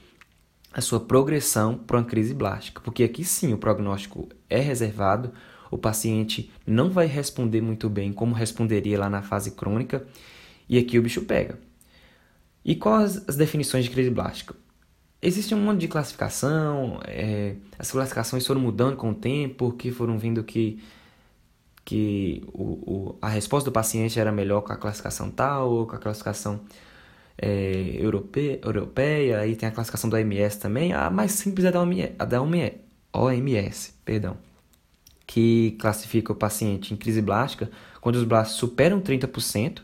a 0.73 0.81
sua 0.81 1.01
progressão 1.01 1.79
para 1.79 1.97
uma 1.97 2.05
crise 2.05 2.35
blástica, 2.35 2.81
porque 2.83 3.03
aqui 3.03 3.25
sim 3.25 3.53
o 3.53 3.59
prognóstico 3.59 4.29
é 4.49 4.61
reservado, 4.61 5.33
o 5.71 5.79
paciente 5.79 6.53
não 6.67 6.91
vai 6.91 7.07
responder 7.07 7.61
muito 7.61 7.89
bem 7.89 8.13
como 8.13 8.35
responderia 8.35 8.99
lá 8.99 9.09
na 9.09 9.23
fase 9.23 9.53
crônica, 9.53 10.07
e 10.69 10.79
aqui 10.79 10.99
o 10.99 11.03
bicho 11.03 11.23
pega. 11.23 11.59
E 12.65 12.75
quais 12.75 13.23
as 13.29 13.37
definições 13.37 13.85
de 13.85 13.91
crise 13.91 14.11
blástica? 14.11 14.55
Existe 15.23 15.55
um 15.55 15.61
monte 15.61 15.81
de 15.81 15.89
classificação, 15.89 17.01
é, 17.07 17.55
as 17.79 17.91
classificações 17.91 18.47
foram 18.47 18.61
mudando 18.61 18.97
com 18.97 19.11
o 19.11 19.15
tempo, 19.15 19.55
porque 19.71 19.91
foram 19.91 20.19
vendo 20.19 20.45
que 20.45 20.83
que 21.87 22.43
o, 22.53 22.63
o, 22.63 23.19
a 23.23 23.29
resposta 23.29 23.71
do 23.71 23.73
paciente 23.73 24.19
era 24.19 24.33
melhor 24.33 24.61
com 24.63 24.73
a 24.73 24.77
classificação 24.77 25.31
tal 25.31 25.71
ou 25.71 25.87
com 25.87 25.95
a 25.95 25.99
classificação 25.99 26.61
é, 27.39 27.97
europeia, 28.01 28.59
europeia, 28.63 29.39
aí 29.39 29.55
tem 29.55 29.69
a 29.69 29.73
classificação 29.73 30.11
da 30.11 30.17
OMS 30.17 30.59
também, 30.59 30.93
a 30.93 31.09
mais 31.09 31.33
simples 31.33 31.65
é 31.65 31.71
da 31.71 31.81
OMS, 31.81 32.13
a 32.19 32.25
da 32.25 32.43
OMS 33.13 33.95
perdão, 34.05 34.37
que 35.27 35.77
classifica 35.81 36.33
o 36.33 36.37
paciente 36.37 36.93
em 36.93 36.97
crise 36.97 37.23
blástica 37.23 37.71
quando 38.01 38.17
os 38.17 38.25
blastos 38.25 38.57
superam 38.57 39.01
30% 39.01 39.83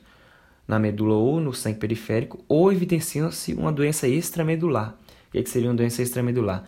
na 0.67 0.81
medula 0.81 1.15
ou 1.15 1.41
no 1.41 1.55
sangue 1.55 1.79
periférico 1.79 2.45
ou 2.49 2.73
evidenciam-se 2.73 3.55
uma 3.55 3.71
doença 3.71 4.09
extramedular. 4.09 4.97
O 5.29 5.43
que 5.43 5.49
seria 5.49 5.69
uma 5.69 5.77
doença 5.77 6.03
extramedular? 6.03 6.65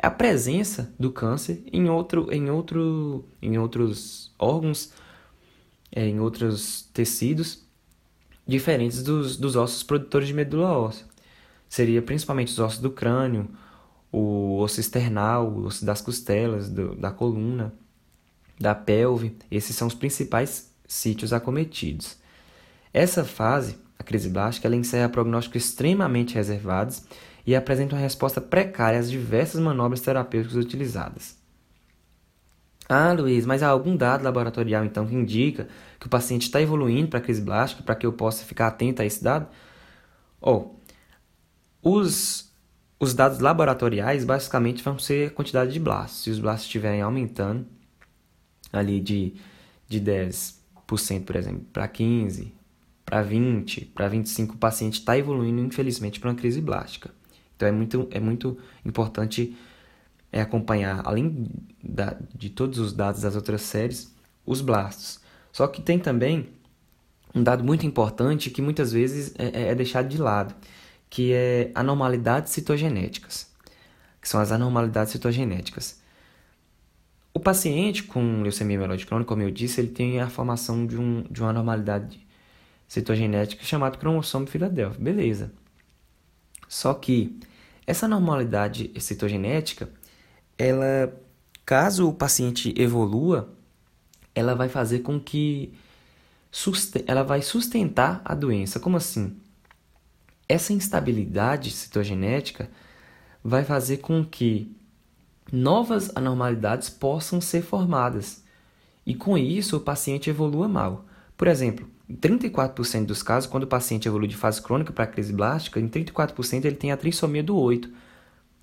É 0.00 0.06
a 0.06 0.10
presença 0.10 0.94
do 0.98 1.10
câncer 1.10 1.62
em, 1.72 1.88
outro, 1.90 2.32
em, 2.32 2.48
outro, 2.48 3.24
em 3.42 3.58
outros 3.58 4.32
órgãos, 4.38 4.92
é, 5.90 6.06
em 6.06 6.20
outros 6.20 6.88
tecidos 6.92 7.66
diferentes 8.46 9.02
dos, 9.02 9.36
dos 9.36 9.56
ossos 9.56 9.82
produtores 9.82 10.28
de 10.28 10.34
medula 10.34 10.70
óssea. 10.70 11.04
Seria 11.68 12.00
principalmente 12.00 12.52
os 12.52 12.58
ossos 12.58 12.80
do 12.80 12.90
crânio, 12.90 13.50
o 14.10 14.58
osso 14.60 14.80
external, 14.80 15.48
o 15.48 15.64
osso 15.64 15.84
das 15.84 16.00
costelas, 16.00 16.68
do, 16.70 16.94
da 16.94 17.10
coluna, 17.10 17.74
da 18.58 18.74
pelve. 18.74 19.36
Esses 19.50 19.76
são 19.76 19.88
os 19.88 19.94
principais 19.94 20.72
sítios 20.86 21.32
acometidos. 21.32 22.16
Essa 22.92 23.24
fase, 23.24 23.76
a 23.98 24.02
crise 24.02 24.30
blástica, 24.30 24.66
ela 24.66 24.76
encerra 24.76 25.08
prognósticos 25.10 25.64
extremamente 25.64 26.34
reservados 26.34 27.02
e 27.48 27.56
apresenta 27.56 27.96
uma 27.96 28.02
resposta 28.02 28.42
precária 28.42 29.00
às 29.00 29.10
diversas 29.10 29.58
manobras 29.58 30.02
terapêuticas 30.02 30.54
utilizadas. 30.54 31.34
Ah, 32.86 33.10
Luiz, 33.12 33.46
mas 33.46 33.62
há 33.62 33.68
algum 33.68 33.96
dado 33.96 34.22
laboratorial 34.22 34.84
então 34.84 35.06
que 35.06 35.14
indica 35.14 35.66
que 35.98 36.06
o 36.06 36.10
paciente 36.10 36.42
está 36.42 36.60
evoluindo 36.60 37.08
para 37.08 37.20
a 37.20 37.22
crise 37.22 37.40
blástica 37.40 37.82
para 37.82 37.94
que 37.94 38.04
eu 38.04 38.12
possa 38.12 38.44
ficar 38.44 38.66
atento 38.66 39.00
a 39.00 39.06
esse 39.06 39.24
dado? 39.24 39.48
Oh, 40.42 40.74
os, 41.82 42.52
os 43.00 43.14
dados 43.14 43.38
laboratoriais 43.38 44.26
basicamente 44.26 44.82
vão 44.82 44.98
ser 44.98 45.28
a 45.28 45.30
quantidade 45.30 45.72
de 45.72 45.80
blastos. 45.80 46.24
Se 46.24 46.30
os 46.30 46.38
blastos 46.38 46.66
estiverem 46.66 47.00
aumentando 47.00 47.64
ali 48.70 49.00
de, 49.00 49.32
de 49.88 50.02
10%, 50.02 51.24
por 51.24 51.34
exemplo, 51.34 51.64
para 51.72 51.88
15%, 51.88 52.52
para 53.06 53.24
20%, 53.24 53.88
para 53.94 54.10
25%, 54.10 54.50
o 54.50 54.58
paciente 54.58 54.98
está 54.98 55.16
evoluindo, 55.16 55.62
infelizmente, 55.62 56.20
para 56.20 56.28
uma 56.28 56.36
crise 56.36 56.60
blástica. 56.60 57.16
Então 57.58 57.68
é 57.68 57.72
muito, 57.72 58.08
é 58.12 58.20
muito 58.20 58.56
importante 58.84 59.56
é, 60.30 60.40
acompanhar, 60.40 61.02
além 61.04 61.48
da, 61.82 62.16
de 62.32 62.50
todos 62.50 62.78
os 62.78 62.92
dados 62.92 63.20
das 63.20 63.34
outras 63.34 63.62
séries, 63.62 64.14
os 64.46 64.60
blastos. 64.60 65.20
Só 65.52 65.66
que 65.66 65.82
tem 65.82 65.98
também 65.98 66.50
um 67.34 67.42
dado 67.42 67.64
muito 67.64 67.84
importante 67.84 68.48
que 68.48 68.62
muitas 68.62 68.92
vezes 68.92 69.34
é, 69.36 69.46
é, 69.46 69.68
é 69.70 69.74
deixado 69.74 70.08
de 70.08 70.18
lado, 70.18 70.54
que 71.10 71.32
é 71.32 71.72
anormalidades 71.74 72.52
citogenéticas, 72.52 73.50
que 74.20 74.28
são 74.28 74.40
as 74.40 74.52
anormalidades 74.52 75.12
citogenéticas. 75.12 76.00
O 77.34 77.40
paciente 77.40 78.04
com 78.04 78.42
leucemia 78.42 78.78
mieloide 78.78 79.04
crônica, 79.04 79.28
como 79.28 79.42
eu 79.42 79.50
disse, 79.50 79.80
ele 79.80 79.90
tem 79.90 80.20
a 80.20 80.28
formação 80.28 80.86
de, 80.86 80.96
um, 80.96 81.22
de 81.28 81.40
uma 81.40 81.50
anormalidade 81.50 82.24
citogenética 82.86 83.64
chamada 83.64 83.96
cromossomo 83.96 84.46
Filadélfia. 84.46 85.02
Beleza. 85.02 85.52
Só 86.68 86.92
que 86.92 87.38
essa 87.86 88.06
anormalidade 88.06 88.92
citogenética, 89.00 89.88
ela, 90.58 91.12
caso 91.64 92.08
o 92.08 92.12
paciente 92.12 92.74
evolua, 92.76 93.48
ela 94.34 94.54
vai 94.54 94.68
fazer 94.68 94.98
com 95.00 95.18
que 95.18 95.72
ela 97.06 97.22
vai 97.22 97.42
sustentar 97.42 98.20
a 98.24 98.34
doença. 98.34 98.78
Como 98.78 98.96
assim? 98.96 99.36
Essa 100.48 100.72
instabilidade 100.72 101.70
citogenética 101.70 102.70
vai 103.42 103.64
fazer 103.64 103.98
com 103.98 104.24
que 104.24 104.74
novas 105.50 106.14
anormalidades 106.14 106.90
possam 106.90 107.40
ser 107.40 107.62
formadas 107.62 108.44
e 109.06 109.14
com 109.14 109.38
isso 109.38 109.76
o 109.76 109.80
paciente 109.80 110.28
evolua 110.28 110.68
mal. 110.68 111.06
Por 111.36 111.48
exemplo, 111.48 111.88
em 111.88 111.97
34% 112.10 113.06
dos 113.06 113.22
casos, 113.22 113.48
quando 113.48 113.64
o 113.64 113.66
paciente 113.66 114.08
evolui 114.08 114.28
de 114.28 114.36
fase 114.36 114.62
crônica 114.62 114.92
para 114.92 115.06
crise 115.06 115.32
blástica, 115.32 115.78
em 115.78 115.88
34% 115.88 116.64
ele 116.64 116.76
tem 116.76 116.90
a 116.90 116.96
trissomia 116.96 117.42
do 117.42 117.56
8, 117.56 117.90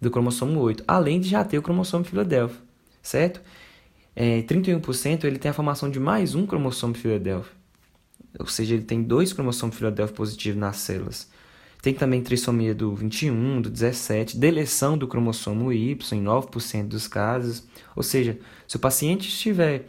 do 0.01 0.09
cromossomo 0.09 0.59
8, 0.59 0.83
além 0.87 1.19
de 1.19 1.29
já 1.29 1.43
ter 1.43 1.57
o 1.57 1.61
cromossomo 1.61 2.03
Filadélfia, 2.03 2.59
certo? 3.01 3.41
É, 4.15 4.41
31% 4.43 5.25
ele 5.25 5.37
tem 5.37 5.51
a 5.51 5.53
formação 5.53 5.89
de 5.89 5.99
mais 5.99 6.33
um 6.33 6.45
cromossomo 6.45 6.95
Filadélfia, 6.95 7.53
ou 8.39 8.47
seja, 8.47 8.75
ele 8.75 8.83
tem 8.83 9.01
dois 9.01 9.33
cromossomos 9.33 9.75
Filadélfia 9.75 10.15
positivos 10.15 10.59
nas 10.59 10.77
células. 10.77 11.29
Tem 11.81 11.93
também 11.93 12.21
trissomia 12.21 12.73
do 12.73 12.95
21, 12.95 13.61
do 13.61 13.69
17, 13.69 14.37
deleção 14.37 14.97
do 14.97 15.07
cromossomo 15.07 15.71
Y 15.71 15.91
em 15.91 16.23
9% 16.23 16.87
dos 16.87 17.07
casos. 17.07 17.63
Ou 17.95 18.01
seja, 18.01 18.39
se 18.67 18.75
o 18.75 18.79
paciente 18.79 19.29
estiver 19.29 19.87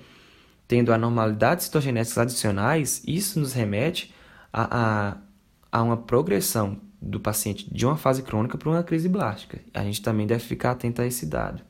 tendo 0.69 0.93
anormalidades 0.93 1.67
citogenéticas 1.67 2.19
adicionais, 2.19 3.03
isso 3.07 3.39
nos 3.39 3.53
remete 3.53 4.15
a, 4.53 5.11
a, 5.11 5.17
a 5.71 5.83
uma 5.83 5.97
progressão 5.97 6.81
do 7.01 7.21
paciente 7.21 7.73
de 7.73 7.87
uma 7.87 7.97
fase 7.97 8.23
crônica 8.23 8.59
para 8.59 8.69
uma 8.69 8.83
crise 8.83 9.09
blástica. 9.09 9.61
A 9.73 9.83
gente 9.85 10.03
também 10.03 10.27
deve 10.27 10.43
ficar 10.43 10.73
atento 10.73 11.03
a 11.03 11.07
esse 11.07 11.27
dado. 11.27 11.63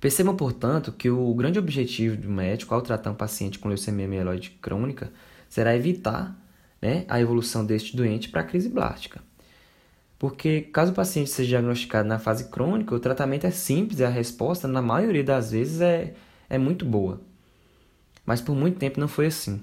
Percebam, 0.00 0.34
portanto, 0.34 0.92
que 0.92 1.10
o 1.10 1.34
grande 1.34 1.58
objetivo 1.58 2.16
do 2.16 2.30
médico 2.30 2.74
ao 2.74 2.80
tratar 2.80 3.10
um 3.10 3.14
paciente 3.14 3.58
com 3.58 3.68
leucemia 3.68 4.08
mieloide 4.08 4.50
crônica 4.62 5.12
será 5.48 5.76
evitar 5.76 6.34
né, 6.80 7.04
a 7.06 7.20
evolução 7.20 7.66
deste 7.66 7.94
doente 7.94 8.30
para 8.30 8.40
a 8.40 8.44
crise 8.44 8.70
blástica. 8.70 9.20
Porque 10.18 10.62
caso 10.62 10.92
o 10.92 10.94
paciente 10.94 11.28
seja 11.30 11.50
diagnosticado 11.50 12.08
na 12.08 12.18
fase 12.18 12.50
crônica, 12.50 12.94
o 12.94 13.00
tratamento 13.00 13.46
é 13.46 13.50
simples 13.50 14.00
e 14.00 14.04
a 14.04 14.08
resposta, 14.08 14.66
na 14.66 14.80
maioria 14.80 15.24
das 15.24 15.50
vezes, 15.50 15.80
é, 15.82 16.14
é 16.48 16.56
muito 16.56 16.84
boa. 16.84 17.20
Mas 18.30 18.40
por 18.40 18.54
muito 18.54 18.78
tempo 18.78 19.00
não 19.00 19.08
foi 19.08 19.26
assim. 19.26 19.60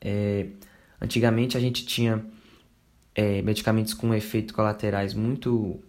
É, 0.00 0.46
antigamente 1.00 1.56
a 1.56 1.60
gente 1.60 1.86
tinha 1.86 2.26
é, 3.14 3.40
medicamentos 3.42 3.94
com 3.94 4.12
efeitos 4.12 4.52
colaterais 4.52 5.14
muito, 5.14 5.80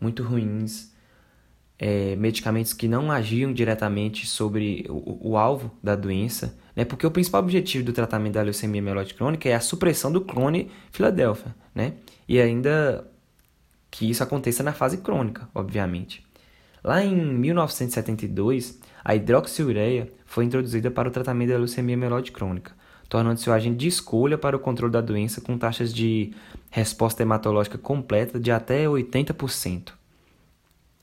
muito 0.00 0.22
ruins, 0.22 0.94
é, 1.78 2.16
medicamentos 2.16 2.72
que 2.72 2.88
não 2.88 3.12
agiam 3.12 3.52
diretamente 3.52 4.26
sobre 4.26 4.86
o, 4.88 5.32
o 5.32 5.36
alvo 5.36 5.76
da 5.82 5.94
doença, 5.94 6.58
né? 6.74 6.86
Porque 6.86 7.06
o 7.06 7.10
principal 7.10 7.42
objetivo 7.42 7.84
do 7.84 7.92
tratamento 7.92 8.32
da 8.32 8.42
leucemia 8.42 8.80
mieloide 8.80 9.12
crônica 9.12 9.46
é 9.46 9.54
a 9.54 9.60
supressão 9.60 10.10
do 10.10 10.22
clone 10.22 10.70
Filadélfia, 10.90 11.54
né? 11.74 11.96
E 12.26 12.40
ainda 12.40 13.06
que 13.90 14.08
isso 14.08 14.22
aconteça 14.22 14.62
na 14.62 14.72
fase 14.72 14.96
crônica, 14.96 15.50
obviamente. 15.54 16.24
Lá 16.82 17.04
em 17.04 17.14
1972, 17.14 18.80
a 19.04 19.14
hidroxiureia 19.14 20.10
foi 20.24 20.44
introduzida 20.44 20.90
para 20.90 21.08
o 21.08 21.12
tratamento 21.12 21.50
da 21.50 21.58
leucemia 21.58 21.96
mieloide 21.96 22.32
crônica, 22.32 22.72
tornando-se 23.08 23.50
o 23.50 23.52
agente 23.52 23.76
de 23.76 23.88
escolha 23.88 24.38
para 24.38 24.56
o 24.56 24.58
controle 24.58 24.92
da 24.92 25.00
doença 25.00 25.40
com 25.40 25.58
taxas 25.58 25.92
de 25.92 26.32
resposta 26.70 27.22
hematológica 27.22 27.76
completa 27.76 28.40
de 28.40 28.50
até 28.50 28.86
80%. 28.86 29.92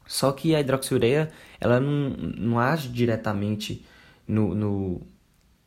Só 0.08 0.32
que 0.32 0.56
a 0.56 0.60
hidroxiureia 0.60 1.32
ela 1.60 1.80
não, 1.80 2.10
não 2.10 2.60
age 2.60 2.90
diretamente 2.90 3.86
no, 4.28 4.56
no, 4.56 5.02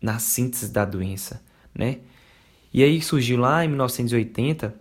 na 0.02 0.18
síntese 0.18 0.72
da 0.72 0.84
doença, 0.84 1.40
né? 1.74 2.00
E 2.72 2.82
aí 2.82 3.00
surgiu 3.00 3.38
lá 3.38 3.64
em 3.64 3.68
1980, 3.68 4.74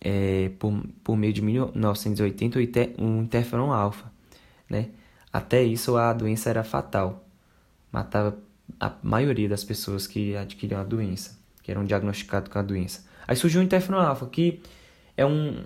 é, 0.00 0.50
por, 0.58 0.80
por 1.02 1.16
meio 1.16 1.32
de 1.32 1.42
1980, 1.42 2.58
o 2.58 3.04
um 3.04 3.22
interferon 3.22 3.72
alfa, 3.72 4.10
né? 4.68 4.88
Até 5.32 5.62
isso 5.62 5.96
a 5.96 6.12
doença 6.12 6.50
era 6.50 6.64
fatal, 6.64 7.24
matava 7.92 8.36
a 8.78 8.92
maioria 9.02 9.48
das 9.48 9.64
pessoas 9.64 10.06
que 10.06 10.36
adquiriam 10.36 10.80
a 10.80 10.84
doença, 10.84 11.38
que 11.62 11.70
eram 11.70 11.84
diagnosticadas 11.84 12.48
com 12.48 12.58
a 12.58 12.62
doença. 12.62 13.04
Aí 13.26 13.36
surgiu 13.36 13.60
o 13.60 13.64
interferon 13.64 13.98
alfa, 13.98 14.26
que 14.26 14.60
é 15.16 15.24
um, 15.24 15.64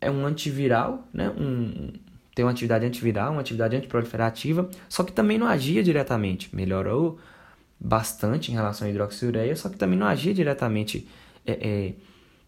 é 0.00 0.10
um 0.10 0.26
antiviral, 0.26 1.06
né? 1.12 1.30
Um, 1.30 1.92
tem 2.34 2.44
uma 2.44 2.52
atividade 2.52 2.86
antiviral, 2.86 3.32
uma 3.32 3.40
atividade 3.40 3.74
antiproliferativa, 3.74 4.70
só 4.88 5.02
que 5.02 5.10
também 5.10 5.38
não 5.38 5.46
agia 5.48 5.82
diretamente. 5.82 6.54
Melhorou 6.54 7.18
bastante 7.80 8.52
em 8.52 8.54
relação 8.54 8.86
à 8.86 8.90
hidroxiureia, 8.90 9.56
só 9.56 9.68
que 9.68 9.76
também 9.76 9.98
não 9.98 10.06
agia 10.06 10.32
diretamente 10.32 11.08
é, 11.44 11.52
é, 11.52 11.92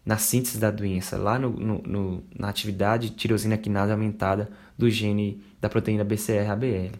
na 0.05 0.17
síntese 0.17 0.57
da 0.57 0.71
doença, 0.71 1.17
lá 1.17 1.37
no, 1.37 1.49
no, 1.51 1.81
no, 1.83 2.23
na 2.37 2.49
atividade 2.49 3.11
tirosina 3.11 3.57
quinase 3.57 3.91
aumentada 3.91 4.49
do 4.77 4.89
gene 4.89 5.41
da 5.59 5.69
proteína 5.69 6.03
BCR-ABL. 6.03 6.97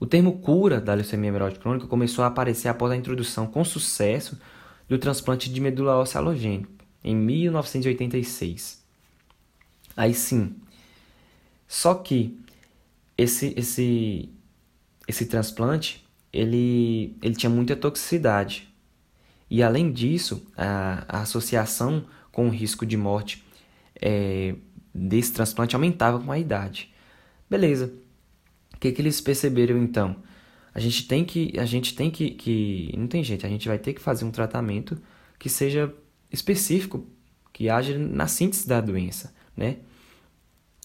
O 0.00 0.06
termo 0.06 0.38
cura 0.38 0.80
da 0.80 0.94
leucemia 0.94 1.32
mieloide 1.32 1.58
crônica 1.58 1.86
começou 1.86 2.24
a 2.24 2.28
aparecer 2.28 2.68
após 2.68 2.92
a 2.92 2.96
introdução 2.96 3.46
com 3.46 3.64
sucesso 3.64 4.38
do 4.88 4.98
transplante 4.98 5.50
de 5.52 5.60
medula 5.60 5.96
óssea 5.96 6.20
halogênico 6.20 6.70
em 7.02 7.16
1986. 7.16 8.84
Aí 9.96 10.14
sim. 10.14 10.54
Só 11.66 11.94
que 11.94 12.38
esse 13.16 13.52
esse 13.56 14.28
esse 15.08 15.26
transplante 15.26 16.06
ele, 16.32 17.16
ele 17.22 17.34
tinha 17.34 17.50
muita 17.50 17.74
toxicidade. 17.74 18.67
E 19.50 19.62
além 19.62 19.90
disso, 19.90 20.46
a, 20.56 21.04
a 21.08 21.20
associação 21.22 22.04
com 22.30 22.46
o 22.46 22.50
risco 22.50 22.84
de 22.84 22.96
morte 22.96 23.44
é, 24.00 24.54
desse 24.94 25.32
transplante 25.32 25.74
aumentava 25.74 26.20
com 26.20 26.30
a 26.30 26.38
idade. 26.38 26.92
Beleza. 27.48 27.92
O 28.74 28.78
que, 28.78 28.92
que 28.92 29.00
eles 29.00 29.20
perceberam 29.20 29.78
então? 29.78 30.16
A 30.74 30.80
gente 30.80 31.08
tem 31.08 31.24
que. 31.24 31.58
A 31.58 31.64
gente 31.64 31.94
tem 31.94 32.10
que, 32.10 32.30
que. 32.30 32.94
Não 32.96 33.08
tem 33.08 33.24
jeito, 33.24 33.44
a 33.44 33.48
gente 33.48 33.66
vai 33.66 33.78
ter 33.78 33.92
que 33.92 34.00
fazer 34.00 34.24
um 34.24 34.30
tratamento 34.30 34.96
que 35.38 35.48
seja 35.48 35.92
específico, 36.30 37.06
que 37.52 37.68
haja 37.68 37.98
na 37.98 38.28
síntese 38.28 38.68
da 38.68 38.80
doença, 38.80 39.34
né? 39.56 39.78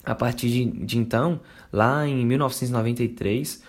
A 0.04 0.16
partir 0.16 0.50
de, 0.50 0.66
de 0.86 0.98
então, 0.98 1.40
lá 1.72 2.08
em 2.08 2.26
1993, 2.26 3.64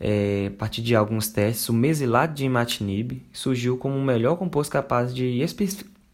é, 0.00 0.48
a 0.48 0.58
partir 0.58 0.82
de 0.82 0.94
alguns 0.94 1.28
testes, 1.28 1.68
o 1.68 1.72
mesilato 1.72 2.34
de 2.34 2.44
imatinib 2.44 3.22
surgiu 3.32 3.78
como 3.78 3.96
o 3.96 4.02
melhor 4.02 4.36
composto 4.36 4.72
capaz 4.72 5.14
de 5.14 5.40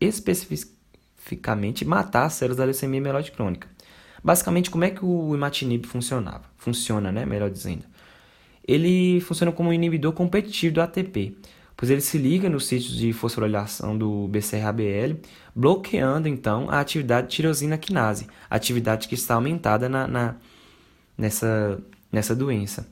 especificamente 0.01 1.85
matar 1.85 2.27
as 2.27 2.35
células 2.35 2.59
da 2.59 2.65
leucemia 2.65 3.01
mieloide 3.01 3.33
crônica. 3.33 3.67
Basicamente, 4.23 4.71
como 4.71 4.85
é 4.85 4.91
que 4.91 5.05
o 5.05 5.35
imatinib 5.35 5.87
funcionava? 5.87 6.45
Funciona, 6.59 7.11
né? 7.11 7.25
Melhor 7.25 7.51
dizendo. 7.51 7.85
Ele 8.67 9.21
funciona 9.23 9.51
como 9.51 9.71
um 9.71 9.73
inibidor 9.73 10.13
competitivo 10.13 10.75
do 10.75 10.83
ATP, 10.83 11.37
pois 11.77 11.91
ele 11.91 12.03
se 12.03 12.19
liga 12.19 12.49
nos 12.51 12.67
sítios 12.67 12.95
de 12.95 13.13
fosforilação 13.13 13.97
do 13.97 14.29
BCR-ABL, 14.29 15.17
bloqueando 15.57 16.29
então 16.29 16.69
a 16.71 16.79
atividade 16.81 17.29
de 17.29 17.37
tirosina 17.37 17.79
quinase, 17.79 18.27
atividade 18.51 19.09
que 19.09 19.15
está 19.15 19.35
aumentada 19.35 19.89
na, 19.89 20.07
na 20.07 20.37
nessa, 21.17 21.81
nessa 22.13 22.37
doença. 22.37 22.87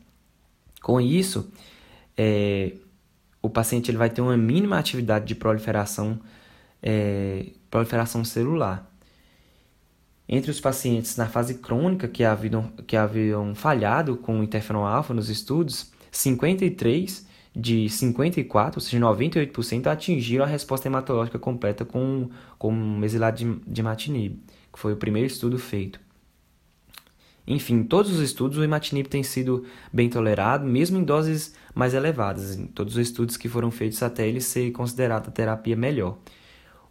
Com 0.82 1.00
isso, 1.00 1.50
é, 2.16 2.72
o 3.42 3.50
paciente 3.50 3.90
ele 3.90 3.98
vai 3.98 4.10
ter 4.10 4.20
uma 4.20 4.36
mínima 4.36 4.78
atividade 4.78 5.24
de 5.26 5.34
proliferação, 5.34 6.20
é, 6.82 7.46
proliferação 7.70 8.24
celular. 8.24 8.88
Entre 10.28 10.50
os 10.50 10.60
pacientes 10.60 11.16
na 11.16 11.26
fase 11.26 11.54
crônica 11.54 12.06
que 12.06 12.22
haviam, 12.22 12.70
que 12.86 12.96
haviam 12.96 13.54
falhado 13.54 14.16
com 14.16 14.42
interferon 14.42 14.84
alfa 14.84 15.14
nos 15.14 15.30
estudos, 15.30 15.90
53 16.10 17.26
de 17.56 17.88
54, 17.88 18.78
ou 18.78 18.80
seja, 18.80 18.98
98%, 19.00 19.86
atingiram 19.86 20.44
a 20.44 20.46
resposta 20.46 20.86
hematológica 20.86 21.38
completa 21.38 21.84
com, 21.84 22.28
com 22.58 22.70
mesilato 22.72 23.60
de 23.66 23.82
Matinib, 23.82 24.38
que 24.72 24.78
foi 24.78 24.92
o 24.92 24.96
primeiro 24.96 25.26
estudo 25.26 25.58
feito. 25.58 25.98
Enfim, 27.50 27.76
em 27.76 27.82
todos 27.82 28.12
os 28.12 28.20
estudos 28.20 28.58
o 28.58 28.64
imatinib 28.64 29.08
tem 29.08 29.22
sido 29.22 29.64
bem 29.90 30.10
tolerado, 30.10 30.66
mesmo 30.66 30.98
em 30.98 31.02
doses 31.02 31.54
mais 31.74 31.94
elevadas, 31.94 32.58
em 32.58 32.66
todos 32.66 32.94
os 32.94 33.00
estudos 33.00 33.38
que 33.38 33.48
foram 33.48 33.70
feitos 33.70 34.02
até 34.02 34.28
ele 34.28 34.40
ser 34.40 34.70
considerado 34.72 35.28
a 35.28 35.30
terapia 35.30 35.74
melhor. 35.74 36.18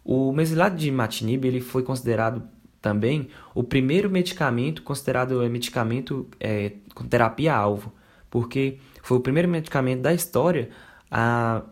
O 0.04 0.32
mesilado 0.32 0.76
de 0.76 0.88
imatinib 0.88 1.46
ele 1.46 1.60
foi 1.60 1.84
considerado 1.84 2.42
também 2.82 3.28
o 3.54 3.62
primeiro 3.62 4.10
medicamento 4.10 4.82
considerado 4.82 5.38
medicamento 5.48 6.26
é, 6.40 6.72
com 6.92 7.04
terapia-alvo, 7.04 7.92
porque 8.28 8.78
foi 9.00 9.16
o 9.16 9.20
primeiro 9.20 9.48
medicamento 9.48 10.00
da 10.00 10.12
história 10.12 10.70
a, 11.08 11.62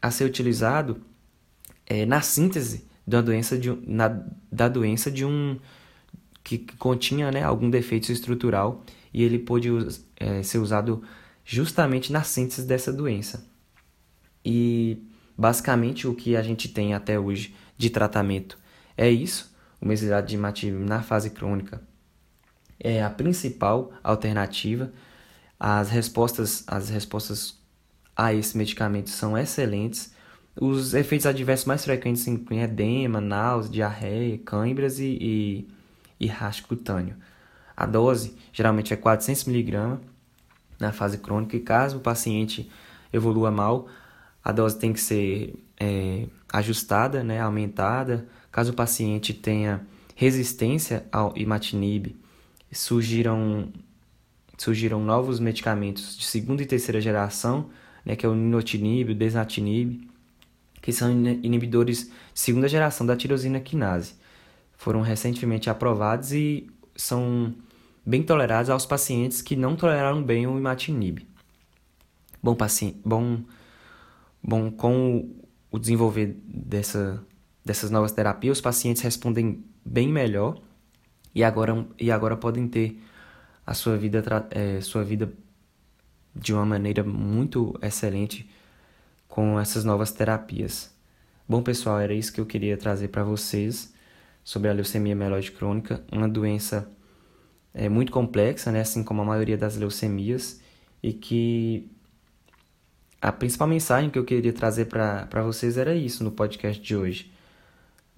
a 0.00 0.10
ser 0.12 0.24
utilizado 0.24 1.00
é, 1.86 2.06
na 2.06 2.20
síntese 2.20 2.86
da 3.04 3.20
doença 3.20 3.58
de, 3.58 3.76
na, 3.84 4.22
da 4.52 4.68
doença 4.68 5.10
de 5.10 5.24
um 5.24 5.58
que, 6.56 6.76
continha 6.76 7.30
né, 7.30 7.42
algum 7.42 7.68
defeito 7.68 8.10
estrutural 8.10 8.82
e 9.12 9.22
ele 9.22 9.38
pôde 9.38 9.68
é, 10.16 10.42
ser 10.42 10.58
usado 10.58 11.02
justamente 11.44 12.12
na 12.12 12.22
síntese 12.22 12.66
dessa 12.66 12.92
doença. 12.92 13.44
E 14.44 15.02
basicamente 15.36 16.06
o 16.06 16.14
que 16.14 16.36
a 16.36 16.42
gente 16.42 16.68
tem 16.68 16.94
até 16.94 17.18
hoje 17.18 17.54
de 17.76 17.90
tratamento 17.90 18.58
é 18.96 19.10
isso, 19.10 19.54
o 19.80 19.86
mesiladimativ 19.86 20.74
na 20.74 21.02
fase 21.02 21.30
crônica 21.30 21.80
é 22.80 23.02
a 23.02 23.10
principal 23.10 23.92
alternativa. 24.02 24.92
As 25.58 25.90
respostas, 25.90 26.64
as 26.66 26.88
respostas 26.88 27.58
a 28.16 28.32
esse 28.32 28.56
medicamento 28.56 29.10
são 29.10 29.36
excelentes. 29.36 30.12
Os 30.60 30.94
efeitos 30.94 31.26
adversos 31.26 31.66
mais 31.66 31.84
frequentes 31.84 32.26
incluem 32.26 32.62
edema, 32.62 33.20
náusea, 33.20 33.70
diarreia, 33.70 34.38
câimbras 34.38 34.98
e, 34.98 35.18
e, 35.20 35.68
e 36.18 36.26
raste 36.26 36.62
cutâneo. 36.62 37.16
A 37.76 37.86
dose 37.86 38.36
geralmente 38.52 38.92
é 38.92 38.96
400mg 38.96 39.98
na 40.78 40.92
fase 40.92 41.18
crônica 41.18 41.56
e 41.56 41.60
caso 41.60 41.98
o 41.98 42.00
paciente 42.00 42.70
evolua 43.12 43.50
mal, 43.50 43.88
a 44.42 44.52
dose 44.52 44.78
tem 44.78 44.92
que 44.92 45.00
ser 45.00 45.54
é, 45.78 46.26
ajustada, 46.52 47.22
né, 47.22 47.40
aumentada. 47.40 48.26
Caso 48.50 48.72
o 48.72 48.74
paciente 48.74 49.34
tenha 49.34 49.86
resistência 50.14 51.06
ao 51.12 51.36
imatinib, 51.36 52.16
surgiram, 52.72 53.68
surgiram 54.56 55.04
novos 55.04 55.38
medicamentos 55.38 56.16
de 56.16 56.24
segunda 56.24 56.62
e 56.62 56.66
terceira 56.66 57.00
geração, 57.00 57.70
né, 58.04 58.16
que 58.16 58.24
é 58.24 58.28
o 58.28 58.34
ninotinib, 58.34 59.12
o 59.12 59.14
desnatinib, 59.14 60.08
que 60.80 60.92
são 60.92 61.10
inibidores 61.42 62.10
de 62.32 62.40
segunda 62.40 62.68
geração 62.68 63.06
da 63.06 63.16
tirosina 63.16 63.60
quinase. 63.60 64.14
Foram 64.78 65.02
recentemente 65.02 65.68
aprovados 65.68 66.32
e 66.32 66.70
são 66.94 67.52
bem 68.06 68.22
tolerados 68.22 68.70
aos 68.70 68.86
pacientes 68.86 69.42
que 69.42 69.56
não 69.56 69.74
toleraram 69.74 70.22
bem 70.22 70.46
o 70.46 70.56
imatinib. 70.56 71.26
Bom, 72.40 72.56
bom, 73.04 73.42
bom 74.40 74.70
com 74.70 75.34
o 75.68 75.78
desenvolver 75.80 76.36
dessa, 76.46 77.20
dessas 77.64 77.90
novas 77.90 78.12
terapias, 78.12 78.58
os 78.58 78.62
pacientes 78.62 79.02
respondem 79.02 79.64
bem 79.84 80.08
melhor 80.08 80.60
e 81.34 81.42
agora, 81.42 81.84
e 81.98 82.12
agora 82.12 82.36
podem 82.36 82.68
ter 82.68 83.02
a 83.66 83.74
sua 83.74 83.96
vida, 83.96 84.22
é, 84.52 84.80
sua 84.80 85.02
vida 85.02 85.32
de 86.36 86.54
uma 86.54 86.64
maneira 86.64 87.02
muito 87.02 87.76
excelente 87.82 88.48
com 89.26 89.58
essas 89.58 89.84
novas 89.84 90.12
terapias. 90.12 90.94
Bom, 91.48 91.64
pessoal, 91.64 91.98
era 91.98 92.14
isso 92.14 92.32
que 92.32 92.40
eu 92.40 92.46
queria 92.46 92.76
trazer 92.76 93.08
para 93.08 93.24
vocês 93.24 93.92
sobre 94.48 94.70
a 94.70 94.72
leucemia 94.72 95.14
mieloide 95.14 95.52
crônica, 95.52 96.02
uma 96.10 96.26
doença 96.26 96.90
é, 97.74 97.86
muito 97.86 98.10
complexa, 98.10 98.72
né, 98.72 98.80
assim 98.80 99.04
como 99.04 99.20
a 99.20 99.24
maioria 99.26 99.58
das 99.58 99.76
leucemias, 99.76 100.62
e 101.02 101.12
que 101.12 101.86
a 103.20 103.30
principal 103.30 103.68
mensagem 103.68 104.08
que 104.08 104.18
eu 104.18 104.24
queria 104.24 104.50
trazer 104.50 104.86
para 104.86 105.42
vocês 105.42 105.76
era 105.76 105.94
isso 105.94 106.24
no 106.24 106.30
podcast 106.30 106.82
de 106.82 106.96
hoje. 106.96 107.30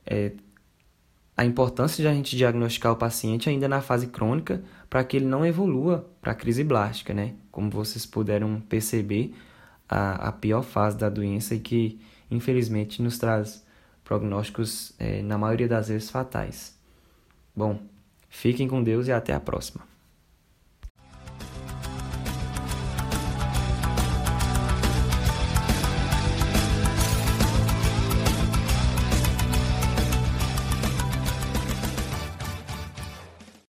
É 0.07 0.31
a 1.37 1.45
importância 1.45 2.01
de 2.01 2.07
a 2.07 2.14
gente 2.14 2.37
diagnosticar 2.37 2.93
o 2.93 2.97
paciente 2.97 3.51
ainda 3.51 3.66
na 3.66 3.81
fase 3.81 4.07
crônica 4.07 4.62
para 4.88 5.03
que 5.03 5.16
ele 5.16 5.27
não 5.27 5.45
evolua 5.45 6.09
para 6.21 6.31
a 6.31 6.35
crise 6.37 6.62
blástica, 6.62 7.12
né? 7.12 7.35
Como 7.51 7.69
vocês 7.71 8.07
puderam 8.07 8.61
perceber, 8.61 9.35
a, 9.88 10.29
a 10.29 10.33
pior 10.33 10.62
fase 10.62 10.97
da 10.97 11.09
doença 11.09 11.57
e 11.57 11.59
que, 11.59 12.01
infelizmente, 12.31 13.03
nos 13.03 13.19
traz 13.19 13.69
prognósticos, 14.11 14.92
é, 14.99 15.23
na 15.23 15.38
maioria 15.38 15.68
das 15.68 15.87
vezes, 15.87 16.11
fatais. 16.11 16.77
Bom, 17.55 17.79
fiquem 18.29 18.66
com 18.66 18.83
Deus 18.83 19.07
e 19.07 19.12
até 19.12 19.33
a 19.33 19.38
próxima. 19.38 19.89